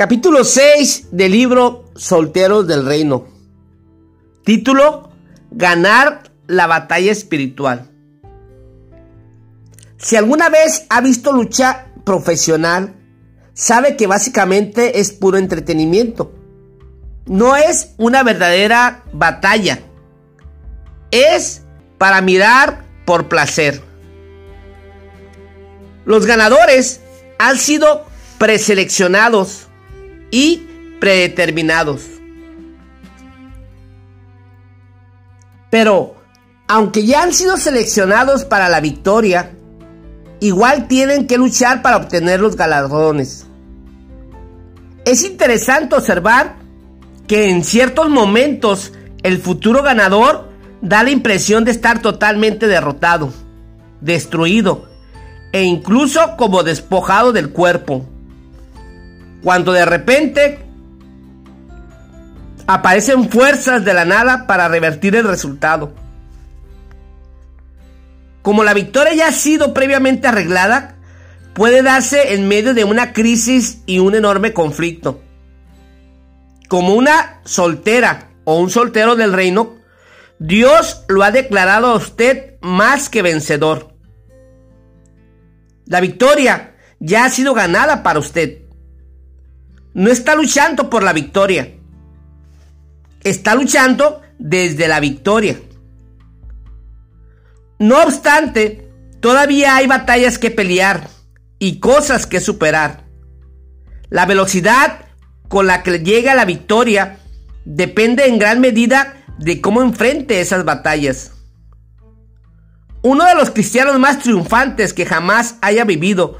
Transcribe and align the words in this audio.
Capítulo 0.00 0.44
6 0.44 1.08
del 1.10 1.32
libro 1.32 1.84
Solteros 1.94 2.66
del 2.66 2.86
Reino. 2.86 3.26
Título, 4.46 5.10
Ganar 5.50 6.22
la 6.46 6.66
batalla 6.66 7.12
espiritual. 7.12 7.90
Si 9.98 10.16
alguna 10.16 10.48
vez 10.48 10.86
ha 10.88 11.02
visto 11.02 11.32
lucha 11.34 11.88
profesional, 12.02 12.94
sabe 13.52 13.98
que 13.98 14.06
básicamente 14.06 15.00
es 15.00 15.12
puro 15.12 15.36
entretenimiento. 15.36 16.32
No 17.26 17.54
es 17.54 17.92
una 17.98 18.22
verdadera 18.22 19.04
batalla. 19.12 19.80
Es 21.10 21.60
para 21.98 22.22
mirar 22.22 22.86
por 23.04 23.28
placer. 23.28 23.82
Los 26.06 26.24
ganadores 26.24 27.02
han 27.38 27.58
sido 27.58 28.06
preseleccionados 28.38 29.66
y 30.30 30.66
predeterminados. 31.00 32.02
Pero, 35.70 36.16
aunque 36.68 37.06
ya 37.06 37.22
han 37.22 37.32
sido 37.32 37.56
seleccionados 37.56 38.44
para 38.44 38.68
la 38.68 38.80
victoria, 38.80 39.52
igual 40.40 40.88
tienen 40.88 41.26
que 41.26 41.38
luchar 41.38 41.82
para 41.82 41.96
obtener 41.96 42.40
los 42.40 42.56
galardones. 42.56 43.46
Es 45.04 45.22
interesante 45.24 45.94
observar 45.94 46.56
que 47.26 47.48
en 47.50 47.64
ciertos 47.64 48.10
momentos 48.10 48.92
el 49.22 49.38
futuro 49.38 49.82
ganador 49.82 50.50
da 50.82 51.02
la 51.02 51.10
impresión 51.10 51.64
de 51.64 51.70
estar 51.70 52.02
totalmente 52.02 52.66
derrotado, 52.66 53.32
destruido 54.00 54.88
e 55.52 55.62
incluso 55.62 56.36
como 56.36 56.62
despojado 56.62 57.32
del 57.32 57.50
cuerpo. 57.50 58.06
Cuando 59.42 59.72
de 59.72 59.84
repente 59.84 60.58
aparecen 62.66 63.28
fuerzas 63.30 63.84
de 63.84 63.94
la 63.94 64.04
nada 64.04 64.46
para 64.46 64.68
revertir 64.68 65.16
el 65.16 65.24
resultado. 65.24 65.92
Como 68.42 68.64
la 68.64 68.74
victoria 68.74 69.14
ya 69.14 69.28
ha 69.28 69.32
sido 69.32 69.74
previamente 69.74 70.28
arreglada, 70.28 70.96
puede 71.52 71.82
darse 71.82 72.34
en 72.34 72.48
medio 72.48 72.72
de 72.72 72.84
una 72.84 73.12
crisis 73.12 73.82
y 73.86 73.98
un 73.98 74.14
enorme 74.14 74.52
conflicto. 74.52 75.20
Como 76.68 76.94
una 76.94 77.40
soltera 77.44 78.30
o 78.44 78.58
un 78.60 78.70
soltero 78.70 79.16
del 79.16 79.32
reino, 79.32 79.76
Dios 80.38 81.04
lo 81.08 81.22
ha 81.22 81.32
declarado 81.32 81.88
a 81.88 81.96
usted 81.96 82.54
más 82.60 83.08
que 83.08 83.22
vencedor. 83.22 83.94
La 85.86 86.00
victoria 86.00 86.76
ya 87.00 87.24
ha 87.24 87.30
sido 87.30 87.52
ganada 87.52 88.02
para 88.02 88.20
usted 88.20 88.59
no 89.94 90.10
está 90.10 90.34
luchando 90.34 90.90
por 90.90 91.02
la 91.02 91.12
victoria. 91.12 91.74
Está 93.22 93.54
luchando 93.54 94.22
desde 94.38 94.88
la 94.88 95.00
victoria. 95.00 95.60
No 97.78 98.02
obstante, 98.02 98.90
todavía 99.20 99.76
hay 99.76 99.86
batallas 99.86 100.38
que 100.38 100.50
pelear 100.50 101.08
y 101.58 101.80
cosas 101.80 102.26
que 102.26 102.40
superar. 102.40 103.04
La 104.08 104.26
velocidad 104.26 105.06
con 105.48 105.66
la 105.66 105.82
que 105.82 105.98
llega 105.98 106.34
la 106.34 106.44
victoria 106.44 107.18
depende 107.64 108.26
en 108.26 108.38
gran 108.38 108.60
medida 108.60 109.24
de 109.38 109.60
cómo 109.60 109.82
enfrente 109.82 110.40
esas 110.40 110.64
batallas. 110.64 111.32
Uno 113.02 113.24
de 113.24 113.34
los 113.34 113.50
cristianos 113.50 113.98
más 113.98 114.18
triunfantes 114.18 114.92
que 114.92 115.06
jamás 115.06 115.56
haya 115.62 115.84
vivido, 115.84 116.38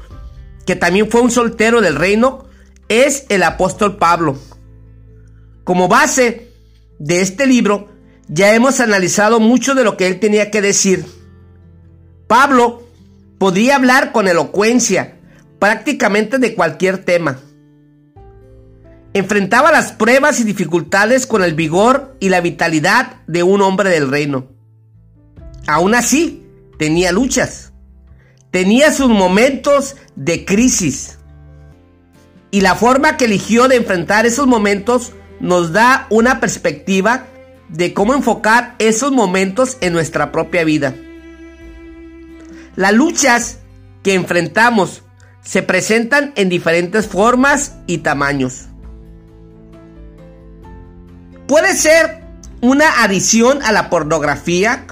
que 0.65 0.75
también 0.75 1.09
fue 1.09 1.21
un 1.21 1.31
soltero 1.31 1.81
del 1.81 1.95
reino, 1.95 2.45
es 2.91 3.25
el 3.29 3.43
apóstol 3.43 3.97
Pablo. 3.97 4.37
Como 5.63 5.87
base 5.87 6.51
de 6.99 7.21
este 7.21 7.47
libro, 7.47 7.87
ya 8.27 8.53
hemos 8.53 8.81
analizado 8.81 9.39
mucho 9.39 9.75
de 9.75 9.85
lo 9.85 9.95
que 9.95 10.07
él 10.07 10.19
tenía 10.19 10.51
que 10.51 10.61
decir. 10.61 11.05
Pablo 12.27 12.83
podía 13.37 13.77
hablar 13.77 14.11
con 14.11 14.27
elocuencia 14.27 15.17
prácticamente 15.57 16.37
de 16.37 16.53
cualquier 16.53 16.97
tema. 16.97 17.39
Enfrentaba 19.13 19.71
las 19.71 19.93
pruebas 19.93 20.39
y 20.39 20.43
dificultades 20.43 21.25
con 21.25 21.43
el 21.43 21.53
vigor 21.53 22.17
y 22.19 22.29
la 22.29 22.41
vitalidad 22.41 23.21
de 23.27 23.43
un 23.43 23.61
hombre 23.61 23.89
del 23.89 24.09
reino. 24.09 24.47
Aún 25.67 25.95
así, 25.95 26.45
tenía 26.77 27.11
luchas. 27.11 27.71
Tenía 28.51 28.91
sus 28.91 29.09
momentos 29.09 29.95
de 30.15 30.43
crisis. 30.43 31.17
Y 32.51 32.61
la 32.61 32.75
forma 32.75 33.15
que 33.15 33.25
eligió 33.25 33.69
de 33.69 33.77
enfrentar 33.77 34.25
esos 34.25 34.45
momentos 34.45 35.13
nos 35.39 35.71
da 35.71 36.05
una 36.09 36.39
perspectiva 36.39 37.25
de 37.69 37.93
cómo 37.93 38.13
enfocar 38.13 38.75
esos 38.79 39.13
momentos 39.13 39.77
en 39.79 39.93
nuestra 39.93 40.31
propia 40.31 40.65
vida. 40.65 40.93
Las 42.75 42.93
luchas 42.93 43.59
que 44.03 44.13
enfrentamos 44.13 45.03
se 45.41 45.63
presentan 45.63 46.33
en 46.35 46.49
diferentes 46.49 47.07
formas 47.07 47.75
y 47.87 47.99
tamaños. 47.99 48.65
Puede 51.47 51.75
ser 51.75 52.21
una 52.61 53.03
adición 53.03 53.61
a 53.63 53.71
la 53.71 53.89
pornografía 53.89 54.85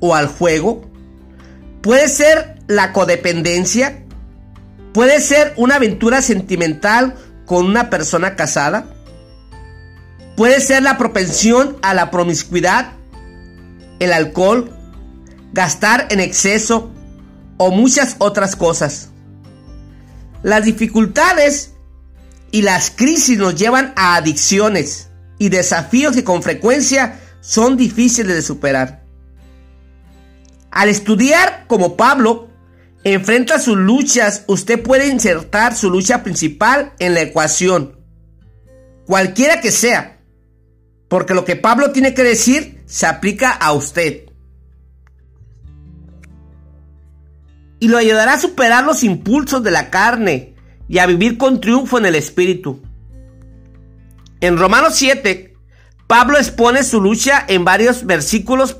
o 0.00 0.14
al 0.14 0.26
juego. 0.26 0.90
Puede 1.82 2.08
ser 2.08 2.56
la 2.66 2.92
codependencia 2.92 4.05
Puede 4.96 5.20
ser 5.20 5.52
una 5.58 5.74
aventura 5.74 6.22
sentimental 6.22 7.16
con 7.44 7.66
una 7.66 7.90
persona 7.90 8.34
casada. 8.34 8.86
Puede 10.38 10.58
ser 10.58 10.82
la 10.82 10.96
propensión 10.96 11.76
a 11.82 11.92
la 11.92 12.10
promiscuidad, 12.10 12.94
el 13.98 14.10
alcohol, 14.14 14.74
gastar 15.52 16.06
en 16.08 16.20
exceso 16.20 16.90
o 17.58 17.70
muchas 17.72 18.16
otras 18.20 18.56
cosas. 18.56 19.10
Las 20.42 20.64
dificultades 20.64 21.74
y 22.50 22.62
las 22.62 22.90
crisis 22.90 23.36
nos 23.36 23.54
llevan 23.54 23.92
a 23.96 24.16
adicciones 24.16 25.10
y 25.36 25.50
desafíos 25.50 26.14
que 26.16 26.24
con 26.24 26.42
frecuencia 26.42 27.20
son 27.42 27.76
difíciles 27.76 28.34
de 28.34 28.40
superar. 28.40 29.04
Al 30.70 30.88
estudiar 30.88 31.66
como 31.66 31.98
Pablo, 31.98 32.48
enfrenta 33.12 33.60
sus 33.60 33.76
luchas, 33.76 34.42
usted 34.48 34.82
puede 34.82 35.06
insertar 35.06 35.76
su 35.76 35.90
lucha 35.90 36.24
principal 36.24 36.92
en 36.98 37.14
la 37.14 37.20
ecuación, 37.20 38.00
cualquiera 39.06 39.60
que 39.60 39.70
sea, 39.70 40.18
porque 41.06 41.32
lo 41.32 41.44
que 41.44 41.54
Pablo 41.54 41.92
tiene 41.92 42.14
que 42.14 42.24
decir 42.24 42.82
se 42.86 43.06
aplica 43.06 43.52
a 43.52 43.72
usted. 43.72 44.24
Y 47.78 47.86
lo 47.86 47.98
ayudará 47.98 48.34
a 48.34 48.40
superar 48.40 48.84
los 48.84 49.04
impulsos 49.04 49.62
de 49.62 49.70
la 49.70 49.88
carne 49.88 50.56
y 50.88 50.98
a 50.98 51.06
vivir 51.06 51.38
con 51.38 51.60
triunfo 51.60 51.98
en 51.98 52.06
el 52.06 52.16
espíritu. 52.16 52.82
En 54.40 54.58
Romanos 54.58 54.96
7, 54.96 55.54
Pablo 56.08 56.38
expone 56.38 56.82
su 56.82 57.00
lucha 57.00 57.44
en 57.46 57.64
varios 57.64 58.04
versículos, 58.04 58.78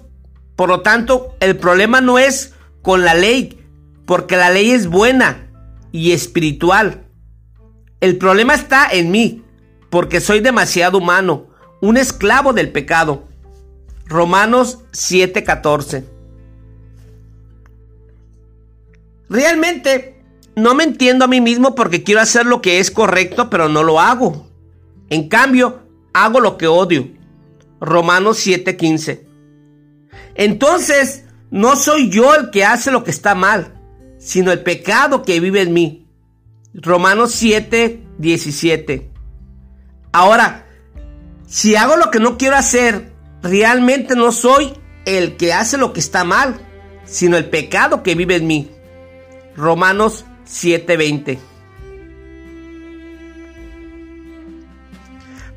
por 0.57 0.69
lo 0.69 0.81
tanto, 0.81 1.37
el 1.39 1.57
problema 1.57 2.01
no 2.01 2.19
es 2.19 2.55
con 2.83 3.05
la 3.05 3.15
ley, 3.15 3.56
porque 4.07 4.37
la 4.37 4.51
ley 4.51 4.71
es 4.71 4.87
buena 4.87 5.51
y 5.93 6.13
espiritual. 6.13 7.07
El 8.01 8.19
problema 8.19 8.55
está 8.55 8.89
en 8.91 9.11
mí, 9.11 9.45
porque 9.91 10.21
soy 10.21 10.41
demasiado 10.41 10.99
humano, 10.99 11.49
un 11.81 11.97
esclavo 11.97 12.53
del 12.53 12.73
pecado. 12.73 13.29
Romanos 14.07 14.85
7:14. 14.93 16.05
Realmente 19.29 20.23
no 20.55 20.75
me 20.75 20.85
entiendo 20.85 21.25
a 21.25 21.29
mí 21.29 21.41
mismo 21.41 21.75
porque 21.75 22.05
quiero 22.05 22.21
hacer 22.21 22.47
lo 22.47 22.63
que 22.63 22.79
es 22.79 22.91
correcto, 22.91 23.51
pero 23.51 23.69
no 23.69 23.83
lo 23.83 24.01
hago. 24.01 24.47
En 25.11 25.29
cambio, 25.29 25.83
hago 26.13 26.41
lo 26.41 26.57
que 26.57 26.67
odio. 26.67 27.09
Romanos 27.81 28.39
7:15. 28.39 29.27
Entonces, 30.35 31.25
no 31.51 31.77
soy 31.77 32.11
yo 32.11 32.35
el 32.35 32.51
que 32.51 32.65
hace 32.65 32.91
lo 32.91 33.05
que 33.05 33.11
está 33.11 33.35
mal, 33.35 33.76
sino 34.27 34.51
el 34.51 34.65
pecado 34.65 35.23
que 35.23 35.39
vive 35.39 35.63
en 35.63 35.73
mí. 35.73 36.09
Romanos 36.75 37.31
7, 37.31 38.03
17. 38.19 39.09
Ahora, 40.11 40.67
si 41.47 41.77
hago 41.77 41.97
lo 41.97 42.11
que 42.11 42.19
no 42.19 42.37
quiero 42.37 42.57
hacer, 42.57 43.13
realmente 43.41 44.17
no 44.17 44.33
soy 44.33 44.73
el 45.05 45.37
que 45.37 45.53
hace 45.53 45.79
lo 45.79 45.93
que 45.93 46.01
está 46.01 46.25
mal, 46.25 46.61
sino 47.05 47.37
el 47.37 47.49
pecado 47.49 48.03
que 48.03 48.17
vive 48.17 48.35
en 48.35 48.49
mí. 48.49 48.69
Romanos 49.57 50.25
7:20. 50.45 51.39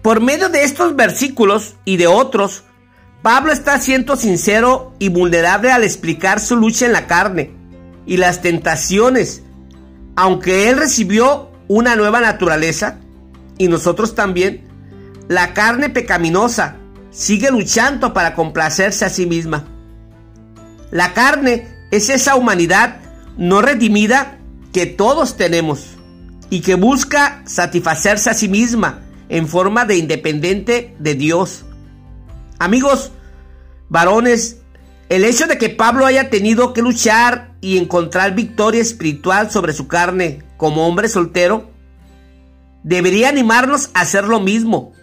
Por 0.04 0.22
medio 0.22 0.48
de 0.50 0.64
estos 0.64 0.96
versículos 0.96 1.76
y 1.86 1.98
de 1.98 2.06
otros, 2.06 2.66
Pablo 3.24 3.52
está 3.52 3.82
siendo 3.82 4.16
sincero 4.16 4.94
y 5.00 5.10
vulnerable 5.10 5.72
al 5.72 5.84
explicar 5.84 6.40
su 6.40 6.56
lucha 6.56 6.86
en 6.86 6.94
la 6.94 7.08
carne 7.08 7.59
y 8.06 8.18
las 8.18 8.42
tentaciones, 8.42 9.44
aunque 10.16 10.70
él 10.70 10.78
recibió 10.78 11.52
una 11.68 11.96
nueva 11.96 12.20
naturaleza, 12.20 12.98
y 13.58 13.68
nosotros 13.68 14.16
también, 14.16 14.64
la 15.28 15.54
carne 15.54 15.90
pecaminosa 15.90 16.78
sigue 17.12 17.52
luchando 17.52 18.14
para 18.14 18.34
complacerse 18.34 19.06
a 19.06 19.10
sí 19.10 19.26
misma. 19.26 19.66
La 20.92 21.14
carne 21.14 21.68
es 21.92 22.10
esa 22.10 22.36
humanidad 22.36 22.98
no 23.38 23.62
redimida 23.62 24.40
que 24.74 24.86
todos 24.86 25.38
tenemos 25.38 25.98
y 26.50 26.62
que 26.62 26.76
busca 26.76 27.42
satisfacerse 27.46 28.30
a 28.30 28.34
sí 28.34 28.48
misma 28.48 29.02
en 29.30 29.48
forma 29.48 29.86
de 29.86 29.98
independiente 29.98 30.96
de 31.00 31.16
Dios. 31.16 31.66
Amigos, 32.58 33.12
varones, 33.88 34.59
el 35.10 35.26
hecho 35.26 35.48
de 35.48 35.58
que 35.58 35.70
Pablo 35.70 36.06
haya 36.06 36.30
tenido 36.30 36.72
que 36.72 36.84
luchar 36.84 37.56
y 37.62 37.78
encontrar 37.78 38.36
victoria 38.36 38.82
espiritual 38.82 39.50
sobre 39.50 39.74
su 39.74 39.88
carne 39.88 40.44
como 40.56 40.88
hombre 40.88 41.10
soltero, 41.10 41.72
debería 42.84 43.30
animarnos 43.30 43.90
a 43.96 44.02
hacer 44.02 44.26
lo 44.26 44.40
mismo. 44.40 44.94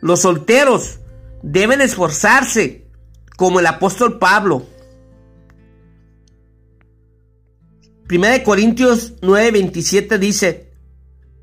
Los 0.00 0.20
solteros 0.20 1.00
deben 1.42 1.80
esforzarse 1.80 2.86
como 3.36 3.58
el 3.58 3.66
apóstol 3.66 4.18
Pablo. 4.20 4.66
Primera 8.06 8.34
de 8.34 8.44
Corintios 8.44 9.20
9:27 9.20 10.18
dice, 10.18 10.72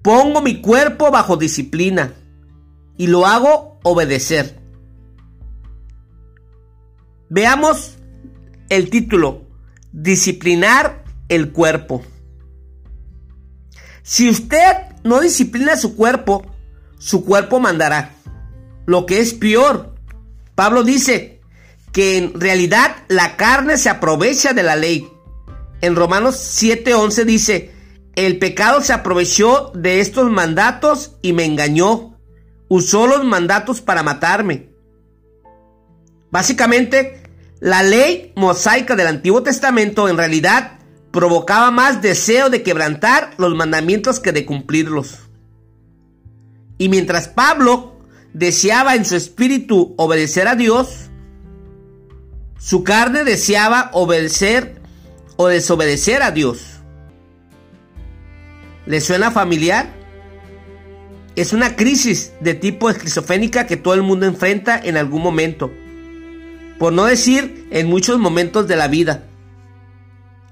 pongo 0.01 0.41
mi 0.41 0.61
cuerpo 0.61 1.11
bajo 1.11 1.35
disciplina 1.35 2.13
y 2.97 3.07
lo 3.07 3.25
hago 3.25 3.79
obedecer. 3.83 4.64
Veamos 7.35 7.97
el 8.69 8.89
título, 8.89 9.41
disciplinar 9.91 11.03
el 11.27 11.51
cuerpo. 11.51 12.01
Si 14.03 14.29
usted 14.29 14.71
no 15.03 15.19
disciplina 15.19 15.75
su 15.75 15.97
cuerpo, 15.97 16.45
su 16.97 17.25
cuerpo 17.25 17.59
mandará. 17.59 18.13
Lo 18.85 19.05
que 19.05 19.19
es 19.19 19.33
peor, 19.33 19.95
Pablo 20.55 20.85
dice 20.85 21.41
que 21.91 22.17
en 22.17 22.39
realidad 22.39 22.95
la 23.09 23.35
carne 23.35 23.75
se 23.75 23.89
aprovecha 23.89 24.53
de 24.53 24.63
la 24.63 24.77
ley. 24.77 25.05
En 25.81 25.97
Romanos 25.97 26.35
7:11 26.37 27.25
dice, 27.25 27.73
el 28.15 28.39
pecado 28.39 28.79
se 28.79 28.93
aprovechó 28.93 29.73
de 29.75 29.99
estos 29.99 30.31
mandatos 30.31 31.17
y 31.21 31.33
me 31.33 31.43
engañó. 31.43 32.17
Usó 32.69 33.07
los 33.07 33.25
mandatos 33.25 33.81
para 33.81 34.03
matarme. 34.03 34.69
Básicamente, 36.31 37.24
la 37.65 37.81
ley 37.81 38.31
mosaica 38.35 38.95
del 38.95 39.07
Antiguo 39.07 39.41
Testamento 39.41 40.07
en 40.07 40.17
realidad 40.17 40.73
provocaba 41.09 41.71
más 41.71 41.99
deseo 41.99 42.51
de 42.51 42.61
quebrantar 42.61 43.33
los 43.39 43.55
mandamientos 43.55 44.19
que 44.19 44.31
de 44.31 44.45
cumplirlos. 44.45 45.21
Y 46.77 46.89
mientras 46.89 47.27
Pablo 47.27 47.95
deseaba 48.33 48.93
en 48.93 49.03
su 49.03 49.15
espíritu 49.15 49.95
obedecer 49.97 50.47
a 50.47 50.55
Dios, 50.55 51.09
su 52.59 52.83
carne 52.83 53.23
deseaba 53.23 53.89
obedecer 53.93 54.79
o 55.35 55.47
desobedecer 55.47 56.21
a 56.21 56.29
Dios. 56.29 56.81
¿Le 58.85 59.01
suena 59.01 59.31
familiar? 59.31 59.91
Es 61.35 61.51
una 61.51 61.75
crisis 61.75 62.31
de 62.41 62.53
tipo 62.53 62.91
esquizofénica 62.91 63.65
que 63.65 63.75
todo 63.75 63.95
el 63.95 64.03
mundo 64.03 64.27
enfrenta 64.27 64.77
en 64.77 64.97
algún 64.97 65.23
momento, 65.23 65.71
por 66.79 66.93
no 66.93 67.05
decir 67.05 67.67
en 67.71 67.87
muchos 67.87 68.19
momentos 68.19 68.67
de 68.67 68.75
la 68.75 68.87
vida. 68.87 69.23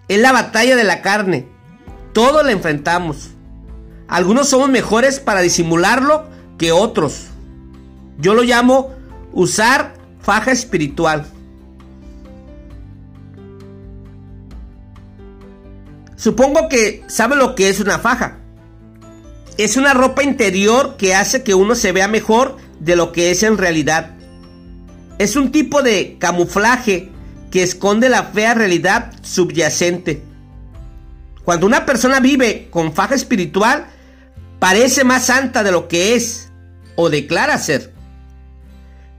Es 0.08 0.20
la 0.20 0.32
batalla 0.32 0.76
de 0.76 0.84
la 0.84 1.02
carne, 1.02 1.48
todos 2.14 2.46
la 2.46 2.52
enfrentamos. 2.52 3.32
Algunos 4.08 4.50
somos 4.50 4.70
mejores 4.70 5.20
para 5.20 5.42
disimularlo 5.42 6.26
que 6.58 6.72
otros. 6.72 7.28
Yo 8.20 8.34
lo 8.34 8.44
llamo 8.44 8.92
usar 9.32 9.96
faja 10.22 10.52
espiritual. 10.52 11.26
Supongo 16.16 16.70
que 16.70 17.04
sabe 17.08 17.36
lo 17.36 17.56
que 17.56 17.70
es 17.70 17.80
una 17.80 18.00
faja. 18.00 18.38
Es 19.58 19.78
una 19.78 19.94
ropa 19.94 20.24
interior 20.24 20.96
que 20.98 21.14
hace 21.16 21.44
que 21.44 21.54
uno 21.54 21.76
se 21.76 21.92
vea 21.92 22.08
mejor 22.08 22.58
de 22.80 22.96
lo 22.96 23.12
que 23.12 23.32
es 23.32 23.44
en 23.44 23.58
realidad. 23.58 24.13
Es 25.18 25.36
un 25.36 25.52
tipo 25.52 25.82
de 25.82 26.18
camuflaje 26.20 27.10
que 27.52 27.64
esconde 27.64 28.10
la 28.10 28.24
fea 28.24 28.54
realidad 28.54 29.12
subyacente. 29.22 30.24
Cuando 31.44 31.66
una 31.68 31.86
persona 31.86 32.20
vive 32.20 32.68
con 32.72 32.94
faja 32.94 33.16
espiritual, 33.16 33.88
parece 34.60 35.04
más 35.04 35.26
santa 35.26 35.64
de 35.64 35.72
lo 35.72 35.88
que 35.88 36.16
es 36.16 36.50
o 36.96 37.10
declara 37.10 37.58
ser. 37.58 37.94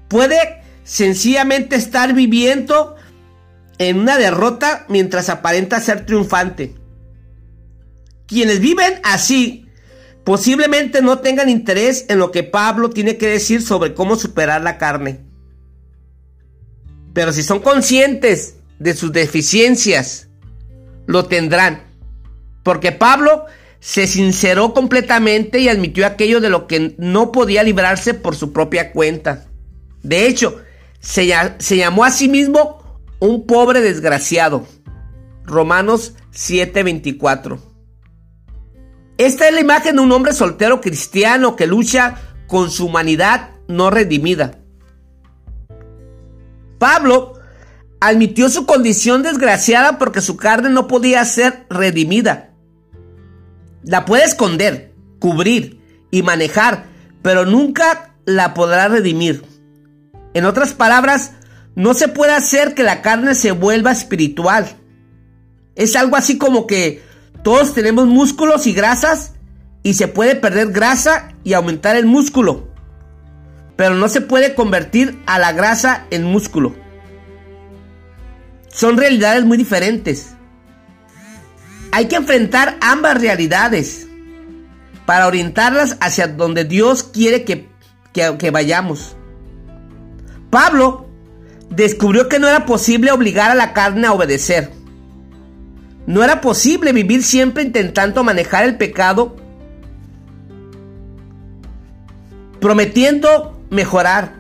Puede 0.08 0.62
sencillamente 0.85 1.76
estar 1.76 2.12
viviendo 2.14 2.96
en 3.79 3.99
una 3.99 4.17
derrota 4.19 4.87
mientras 4.88 5.29
aparenta 5.29 5.81
ser 5.81 6.06
triunfante. 6.06 6.75
Quienes 8.26 8.61
viven 8.61 9.00
así 9.02 9.67
posiblemente 10.25 11.02
no 11.02 11.19
tengan 11.19 11.49
interés 11.49 12.06
en 12.08 12.19
lo 12.19 12.31
que 12.31 12.43
Pablo 12.43 12.91
tiene 12.91 13.17
que 13.19 13.29
decir 13.29 13.62
sobre 13.62 13.94
cómo 13.94 14.17
superar 14.17 14.62
la 14.62 14.79
carne. 14.79 15.24
Pero 17.14 17.32
si 17.32 17.43
son 17.43 17.61
conscientes 17.61 18.56
de 18.78 18.94
sus 18.94 19.12
deficiencias, 19.12 20.28
lo 21.06 21.25
tendrán. 21.25 21.84
Porque 22.62 22.93
Pablo 22.93 23.46
se 23.81 24.06
sinceró 24.06 24.75
completamente 24.75 25.61
y 25.61 25.69
admitió 25.69 26.06
aquello 26.06 26.40
de 26.40 26.50
lo 26.50 26.66
que 26.66 26.94
no 26.99 27.32
podía 27.32 27.62
librarse 27.62 28.14
por 28.14 28.34
su 28.34 28.52
propia 28.52 28.93
cuenta. 28.93 29.46
De 30.02 30.26
hecho, 30.26 30.61
se, 31.00 31.26
llamó 31.26 32.05
a 32.05 32.11
sí 32.11 32.28
mismo 32.28 33.00
un 33.20 33.46
pobre 33.46 33.81
desgraciado. 33.81 34.67
Romanos 35.44 36.14
7:24. 36.32 37.58
Esta 39.19 39.46
es 39.49 39.55
la 39.55 39.60
imagen 39.60 39.96
de 39.96 40.02
un 40.02 40.12
hombre 40.12 40.32
soltero 40.32 40.81
cristiano 40.81 41.55
que 41.55 41.67
lucha 41.67 42.17
con 42.49 42.70
su 42.70 42.87
humanidad 42.87 43.50
no 43.69 43.90
redimida. 43.90 44.63
Pablo 46.79 47.35
admitió 48.00 48.49
su 48.49 48.67
condición 48.67 49.23
desgraciada 49.23 49.99
porque 49.99 50.21
su 50.21 50.37
carne 50.37 50.71
no 50.71 50.87
podía 50.87 51.25
ser 51.25 51.67
redimida. 51.71 52.51
La 53.82 54.05
puede 54.05 54.25
esconder, 54.25 54.93
cubrir 55.19 55.81
y 56.10 56.22
manejar, 56.22 56.87
pero 57.22 57.46
nunca 57.46 58.15
la 58.25 58.55
podrá 58.55 58.89
redimir. 58.89 59.44
En 60.34 60.44
otras 60.44 60.75
palabras, 60.75 61.32
no 61.77 61.94
se 61.94 62.08
puede 62.08 62.32
hacer 62.32 62.75
que 62.75 62.82
la 62.82 63.03
carne 63.03 63.34
se 63.34 63.53
vuelva 63.53 63.93
espiritual. 63.93 64.67
Es 65.75 65.96
algo 65.96 66.17
así 66.17 66.39
como 66.39 66.67
que 66.67 67.03
todos 67.43 67.75
tenemos 67.75 68.06
músculos 68.06 68.67
y 68.67 68.72
grasas 68.72 69.32
y 69.82 69.94
se 69.94 70.08
puede 70.08 70.37
perder 70.37 70.72
grasa 70.72 71.34
y 71.44 71.53
aumentar 71.53 71.96
el 71.96 72.06
músculo. 72.06 72.73
Pero 73.76 73.94
no 73.94 74.08
se 74.08 74.20
puede 74.20 74.54
convertir 74.54 75.20
a 75.26 75.38
la 75.38 75.52
grasa 75.52 76.06
en 76.10 76.24
músculo. 76.24 76.74
Son 78.69 78.96
realidades 78.96 79.44
muy 79.44 79.56
diferentes. 79.56 80.34
Hay 81.93 82.06
que 82.06 82.16
enfrentar 82.16 82.76
ambas 82.81 83.20
realidades 83.20 84.08
para 85.06 85.26
orientarlas 85.26 85.96
hacia 86.00 86.26
donde 86.26 86.64
Dios 86.64 87.02
quiere 87.02 87.44
que, 87.44 87.69
que, 88.12 88.50
vayamos. 88.50 89.16
Pablo 90.50 91.08
descubrió 91.70 92.28
que 92.28 92.38
no 92.38 92.48
era 92.48 92.66
posible 92.66 93.12
obligar 93.12 93.50
a 93.50 93.54
la 93.54 93.72
carne 93.72 94.06
a 94.06 94.12
obedecer. 94.12 94.70
No 96.06 96.22
era 96.22 96.40
posible 96.40 96.93
vivir 96.93 97.22
siempre 97.22 97.62
intentando 97.62 98.24
manejar 98.24 98.64
el 98.64 98.76
pecado, 98.76 99.36
prometiendo 102.60 103.54
mejorar, 103.74 104.32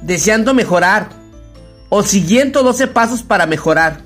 deseando 0.00 0.54
mejorar 0.54 1.10
o 1.90 2.02
siguiendo 2.02 2.62
12 2.62 2.86
pasos 2.86 3.22
para 3.22 3.46
mejorar. 3.46 4.00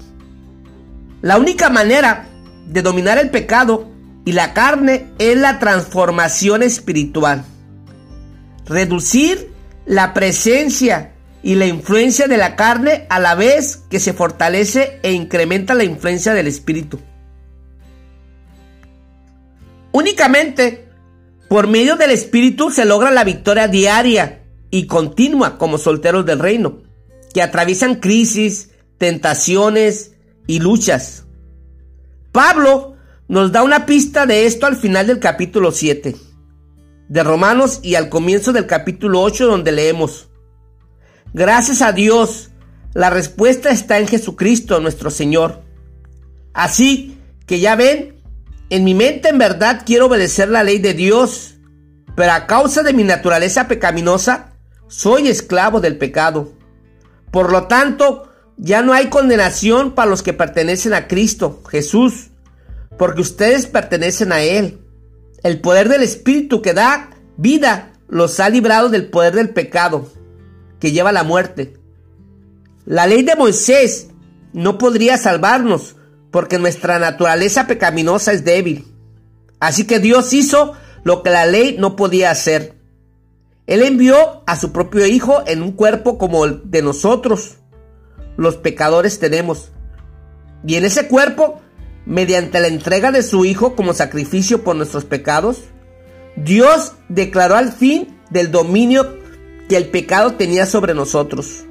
La 1.23 1.39
única 1.39 1.71
manera 1.71 2.27
de 2.67 2.83
dominar 2.83 3.19
el 3.19 3.31
pecado 3.31 3.89
y 4.25 4.33
la 4.33 4.55
carne 4.55 5.07
es 5.19 5.37
la 5.37 5.59
transformación 5.59 6.63
espiritual. 6.63 7.45
Reducir 8.67 9.53
la 9.87 10.15
presencia 10.15 11.13
y 11.43 11.57
la 11.57 11.67
influencia 11.67 12.27
de 12.27 12.39
la 12.39 12.57
carne 12.57 13.07
a 13.11 13.21
la 13.21 13.35
vez 13.35 13.83
que 13.91 14.01
se 14.01 14.15
fortalece 14.15 14.99
e 15.03 15.13
incrementa 15.13 15.75
la 15.75 15.85
influencia 15.85 16.33
del 16.33 16.47
espíritu. 16.47 16.99
Únicamente 19.93 20.89
por 21.49 21.69
medio 21.69 21.97
del 21.97 22.11
espíritu 22.11 22.71
se 22.71 22.87
logra 22.87 23.11
la 23.11 23.25
victoria 23.25 23.69
diaria 23.69 24.44
y 24.75 24.89
continua 24.89 25.57
como 25.57 25.79
solteros 25.79 26.27
del 26.27 26.41
reino, 26.41 26.83
que 27.33 27.43
atraviesan 27.43 28.01
crisis, 28.01 28.71
tentaciones 28.99 30.17
y 30.49 30.59
luchas. 30.59 31.27
Pablo 32.33 32.97
nos 33.29 33.53
da 33.53 33.63
una 33.63 33.87
pista 33.87 34.27
de 34.27 34.47
esto 34.47 34.67
al 34.67 34.75
final 34.75 35.07
del 35.07 35.21
capítulo 35.21 35.71
7. 35.71 36.17
de 37.07 37.23
Romanos 37.23 37.79
y 37.85 37.95
al 37.95 38.09
comienzo 38.09 38.53
del 38.53 38.67
capítulo 38.67 39.23
8 39.23 39.47
donde 39.47 39.71
leemos, 39.71 40.29
Gracias 41.33 41.81
a 41.81 41.93
Dios, 41.93 42.51
la 42.95 43.11
respuesta 43.11 43.71
está 43.71 44.01
en 44.01 44.09
Jesucristo 44.09 44.81
nuestro 44.81 45.09
Señor. 45.09 45.63
Así 46.53 47.17
que 47.47 47.61
ya 47.61 47.77
ven, 47.77 48.21
en 48.71 48.83
mi 48.83 48.95
mente 48.95 49.29
en 49.29 49.39
verdad 49.39 49.83
quiero 49.87 50.07
obedecer 50.07 50.49
la 50.49 50.65
ley 50.65 50.81
de 50.81 50.95
Dios, 50.95 51.59
pero 52.17 52.33
a 52.33 52.49
causa 52.49 52.83
de 52.83 52.93
mi 52.93 53.05
naturaleza 53.05 53.69
pecaminosa, 53.69 54.54
soy 54.97 55.27
esclavo 55.27 55.81
del 55.81 55.99
pecado. 55.99 56.53
Por 57.33 57.51
lo 57.51 57.67
tanto, 57.67 58.29
ya 58.57 58.81
no 58.83 58.93
hay 58.93 59.09
condenación 59.09 59.93
para 59.93 60.09
los 60.09 60.23
que 60.23 60.33
pertenecen 60.33 60.95
a 60.95 61.09
Cristo, 61.09 61.63
Jesús, 61.69 62.29
porque 62.97 63.23
ustedes 63.23 63.67
pertenecen 63.67 64.31
a 64.31 64.43
Él. 64.43 64.79
El 65.43 65.61
poder 65.61 65.89
del 65.89 66.05
Espíritu 66.05 66.63
que 66.63 66.75
da 66.75 67.11
vida 67.37 67.93
los 68.09 68.39
ha 68.39 68.49
librado 68.49 68.89
del 68.89 69.09
poder 69.09 69.35
del 69.35 69.51
pecado, 69.51 70.09
que 70.79 70.93
lleva 70.93 71.11
a 71.11 71.15
la 71.15 71.25
muerte. 71.25 71.75
La 72.87 73.09
ley 73.09 73.25
de 73.25 73.35
Moisés 73.35 74.11
no 74.53 74.79
podría 74.79 75.19
salvarnos, 75.19 75.97
porque 76.31 76.61
nuestra 76.61 77.01
naturaleza 77.01 77.67
pecaminosa 77.67 78.33
es 78.33 78.45
débil. 78.45 78.87
Así 79.59 79.89
que 79.89 79.99
Dios 79.99 80.33
hizo 80.33 80.75
lo 81.03 81.25
que 81.25 81.31
la 81.31 81.47
ley 81.47 81.77
no 81.81 81.97
podía 81.97 82.31
hacer. 82.31 82.75
Él 83.67 83.83
envió 83.83 84.43
a 84.47 84.57
su 84.57 84.73
propio 84.73 85.07
Hijo 85.07 85.43
en 85.47 85.63
un 85.63 85.73
cuerpo 85.73 86.19
como 86.19 86.45
el 86.45 86.63
de 86.65 86.83
nosotros, 86.83 87.57
los 88.37 88.57
pecadores 88.57 89.19
tenemos. 89.19 89.71
Y 90.67 90.77
en 90.77 90.85
ese 90.85 91.09
cuerpo, 91.09 91.61
mediante 92.05 92.61
la 92.61 92.69
entrega 92.69 93.11
de 93.11 93.23
su 93.23 93.45
Hijo 93.45 93.75
como 93.75 93.95
sacrificio 93.95 94.63
por 94.65 94.77
nuestros 94.77 95.05
pecados, 95.05 95.61
Dios 96.37 96.93
declaró 97.09 97.57
al 97.57 97.73
fin 97.73 98.19
del 98.31 98.51
dominio 98.51 99.19
que 99.69 99.77
el 99.77 99.89
pecado 99.89 100.35
tenía 100.35 100.67
sobre 100.67 100.95
nosotros. 100.95 101.65